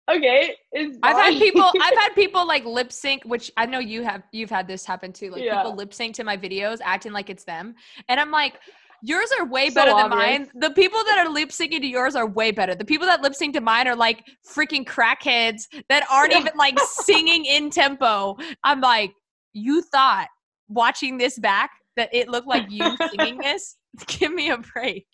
[0.09, 0.55] okay
[1.03, 4.49] I've had people I've had people like lip sync, which I know you have you've
[4.49, 5.29] had this happen too.
[5.31, 5.57] Like Yeah.
[5.57, 7.75] people lip sync to my videos acting like it's them.
[8.07, 8.59] And I'm like,
[9.01, 10.19] yours are way So better than obvious.
[10.19, 10.51] mine.
[10.55, 12.75] The people that are lip syncing to yours are way better.
[12.75, 14.23] The people that lip sync to mine are like
[14.55, 18.37] freaking crackheads that aren't even like singing in tempo.
[18.63, 19.11] I'm like,
[19.53, 20.27] you thought
[20.69, 23.75] watching this back that it looked like you singing this?
[24.05, 25.07] Give me a break.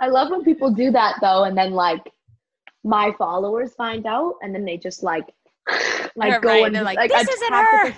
[0.00, 2.00] I love when people do that though, and then like
[2.88, 5.26] my followers find out, and then they just like
[6.16, 7.92] like go right, and they're just, like, "This isn't the her."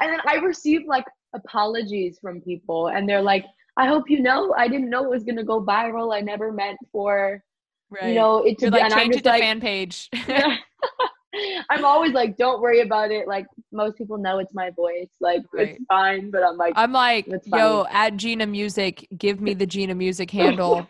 [0.00, 1.04] And then I receive like
[1.34, 3.44] apologies from people, and they're like,
[3.76, 6.14] "I hope you know, I didn't know it was gonna go viral.
[6.14, 7.42] I never meant for
[7.90, 8.08] Right.
[8.08, 10.10] you know it to You're be." like and I'm just to like, fan page.
[11.70, 15.42] I'm always like, "Don't worry about it." Like most people know it's my voice, like
[15.52, 15.68] Right.
[15.68, 16.30] it's fine.
[16.32, 20.88] But I'm like, I'm like, yo, at Gina Music, give me the Gina Music handle,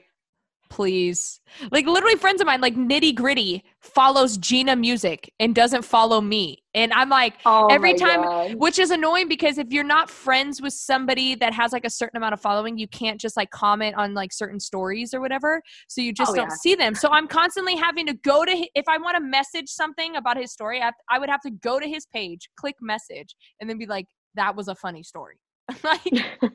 [0.74, 1.40] please.
[1.70, 6.64] Like literally friends of mine, like nitty gritty, follows Gina Music and doesn't follow me.
[6.74, 8.54] And I'm like, oh every time- God.
[8.56, 12.16] which is annoying because if you're not friends with somebody that has like a certain
[12.16, 15.62] amount of following, you can't just like comment on like certain stories or whatever.
[15.86, 16.56] So you just Oh, don't yeah.
[16.56, 16.96] see them.
[16.96, 20.52] So I'm constantly having to go to, if I want to message something about his
[20.52, 23.86] story, I, I would have to go to his page, click message, and then be
[23.86, 25.36] like, that was a funny story.
[25.84, 26.02] like,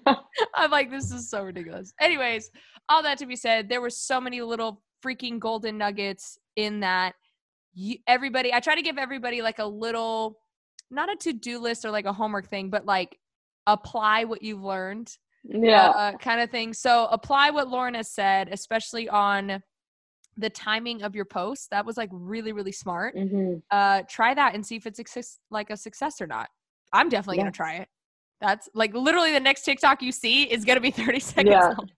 [0.56, 1.94] I'm like, this is so ridiculous.
[2.00, 2.52] Anyways,
[2.90, 7.16] all that to be said, there were so many little freaking golden nuggets in that.
[7.74, 10.40] You, everybody, I try to give everybody like a little,
[10.92, 13.18] not a to do list or like a homework thing, but like
[13.68, 15.90] apply what you've learned yeah.
[15.90, 16.74] uh, kind of thing.
[16.74, 19.62] So apply what Lauren has said, especially on
[20.38, 21.68] the timing of your posts.
[21.70, 23.16] That was like really, really smart.
[23.16, 23.62] Mhm.
[23.72, 26.50] Uh, try that and see if it's success, like a success or not.
[26.94, 27.44] I'm definitely Yeah.
[27.44, 27.90] gonna try it.
[28.42, 31.68] That's like literally the next TikTok you see is gonna be 30 seconds Yeah.
[31.78, 31.90] long.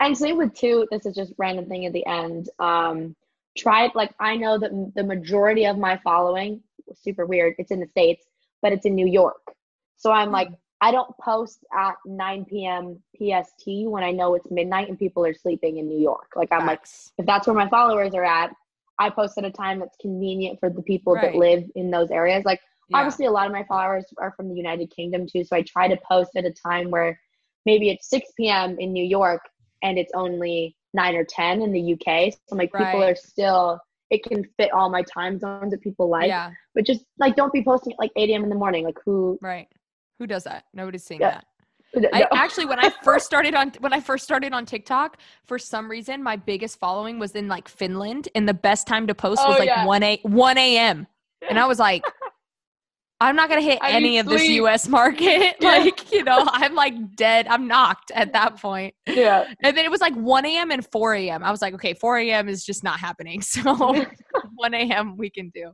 [0.00, 0.86] And same with two.
[0.90, 2.48] This is just random thing at the end.
[2.58, 3.14] Um,
[3.56, 3.94] try it.
[3.94, 6.62] Like I know that the majority of my following,
[6.94, 7.54] super weird.
[7.58, 8.24] It's in the states,
[8.62, 9.42] but it's in New York.
[9.96, 10.48] So I'm like,
[10.80, 13.02] I don't post at 9 p.m.
[13.16, 16.28] PST when I know it's midnight and people are sleeping in New York.
[16.34, 16.80] Like I'm like,
[17.18, 18.54] if that's where my followers are at,
[18.98, 21.32] I post at a time that's convenient for the people Right.
[21.32, 22.46] that live in those areas.
[22.46, 22.60] Like
[22.90, 22.98] Yeah.
[22.98, 25.88] obviously a lot of my followers are from the united kingdom too so i try
[25.88, 27.18] to post at a time where
[27.66, 29.40] maybe it's 6 p.m in new york
[29.82, 33.78] and it's only 9 or 10 in the uk so like people are still
[34.10, 37.52] it can fit all my time zones that people like yeah, but just like don't
[37.52, 39.68] be posting at like 8 a.m in the morning like who right.
[40.20, 40.64] Who does that?
[40.74, 41.40] Nobody's seeing Yeah.
[41.94, 42.10] that.
[42.12, 45.16] I actually when I first started on when I first started on TikTok,
[45.46, 49.14] for some reason my biggest following was in like Finland and the best time to
[49.14, 49.86] post oh, was Oh, like yeah.
[49.86, 51.06] 1 a 1 a.m.
[51.48, 52.04] And I was like,
[53.20, 54.48] I'm not gonna hit I any of this.
[54.48, 55.56] US market.
[55.60, 55.68] Yeah.
[55.78, 57.46] like, you know, I'm like dead.
[57.48, 58.94] I'm knocked at that point.
[59.06, 60.70] yeah And then it was like 1 a.m.
[60.70, 61.44] and 4 a.m.
[61.44, 62.48] I was like, okay, 4 a.m.
[62.48, 63.42] is just not happening.
[63.50, 63.74] So
[64.54, 65.16] 1 a.m.
[65.16, 65.72] we can do.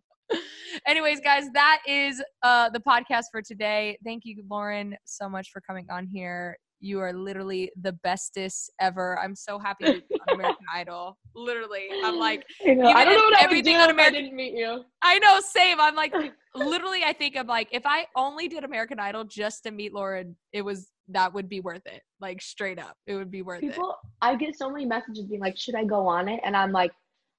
[0.86, 3.96] Anyways, guys, that is uh, the podcast for today.
[4.04, 6.56] Thank you, Lauren, so much for coming on here.
[6.80, 9.18] You are literally the bestest ever.
[9.18, 9.94] I'm so happy you're
[10.28, 11.16] on American Idol.
[11.34, 12.88] Literally, I'm like, I, know.
[12.88, 14.84] I don't know what I would everything do on if American- I didn't meet you.
[15.02, 15.80] I know, same.
[15.80, 16.14] I'm like,
[16.54, 20.36] literally, I think I'm like, if I only did American Idol just to meet Lauren,
[20.52, 22.02] it was that would be worth it.
[22.20, 23.70] Like straight up, it would be worth it.
[23.70, 26.72] people i get so many messages being like should i go on it and i'm
[26.72, 26.90] like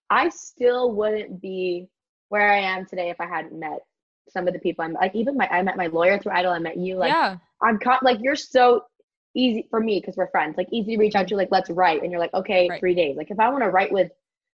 [0.10, 1.88] i still wouldn't be
[2.30, 3.80] where i am today if i hadn't met
[4.30, 6.60] some of the people i'm like even my i met my lawyer through idol i
[6.60, 8.84] met you like yeah, i'm con- like you're so
[9.38, 12.02] easy for me because we're friends like easy to reach out to like let's write
[12.04, 12.80] and you're like okay Right.
[12.80, 14.12] three days like if i want to write with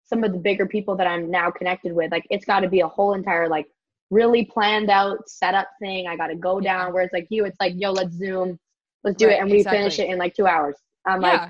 [0.05, 2.81] some of the bigger people that i'm now connected with like it's got to be
[2.81, 3.67] a whole entire like
[4.11, 6.73] really planned out setup thing i got to go Yeah.
[6.73, 8.59] down where it's like you it's like yo let's zoom
[9.05, 10.77] let's do Right, it and we finish it in like two hours
[11.07, 11.33] i'm yeah.
[11.33, 11.43] like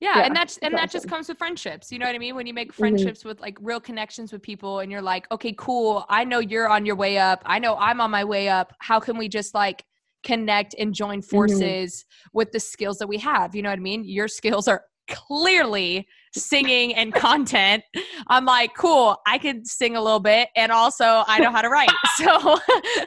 [0.00, 1.92] yeah, Yeah, and that's and that just comes with friendships.
[1.92, 2.34] You know what I mean?
[2.34, 2.80] When you make Mhm.
[2.80, 6.04] friendships with like real connections with people and you're like, "Okay, cool.
[6.08, 7.42] I know you're on your way up.
[7.46, 8.74] I know I'm on my way up.
[8.80, 9.84] How can we just like
[10.22, 11.30] connect and join Mm-hmm.
[11.30, 14.04] forces with the skills that we have?" You know what I mean?
[14.04, 17.82] Your skills are clearly singing and content.
[18.28, 19.16] I'm like, "Cool.
[19.26, 22.58] I can sing a little bit and also I know how to write." So,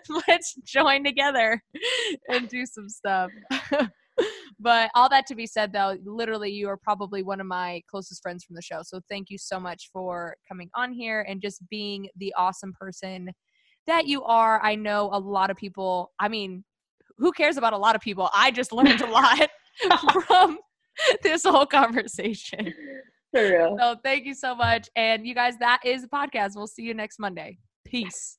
[0.28, 1.61] let's join together
[2.30, 3.32] and do some stuff.
[4.59, 8.22] but all that to be said though literally you are probably one of my closest
[8.22, 11.61] friends from the show so thank you so much for coming on here and just
[11.70, 13.30] being the awesome person
[13.88, 16.63] that you are i know a lot of people i mean
[17.18, 18.30] who cares about a lot of people?
[18.34, 19.49] I just learned a lot
[20.28, 20.57] from
[21.24, 22.74] this whole conversation.
[23.32, 23.78] For real.
[23.80, 24.89] So thank you so much.
[24.95, 26.51] And you guys that is the podcast.
[26.55, 27.57] We'll see you next monday.
[27.86, 28.38] Peace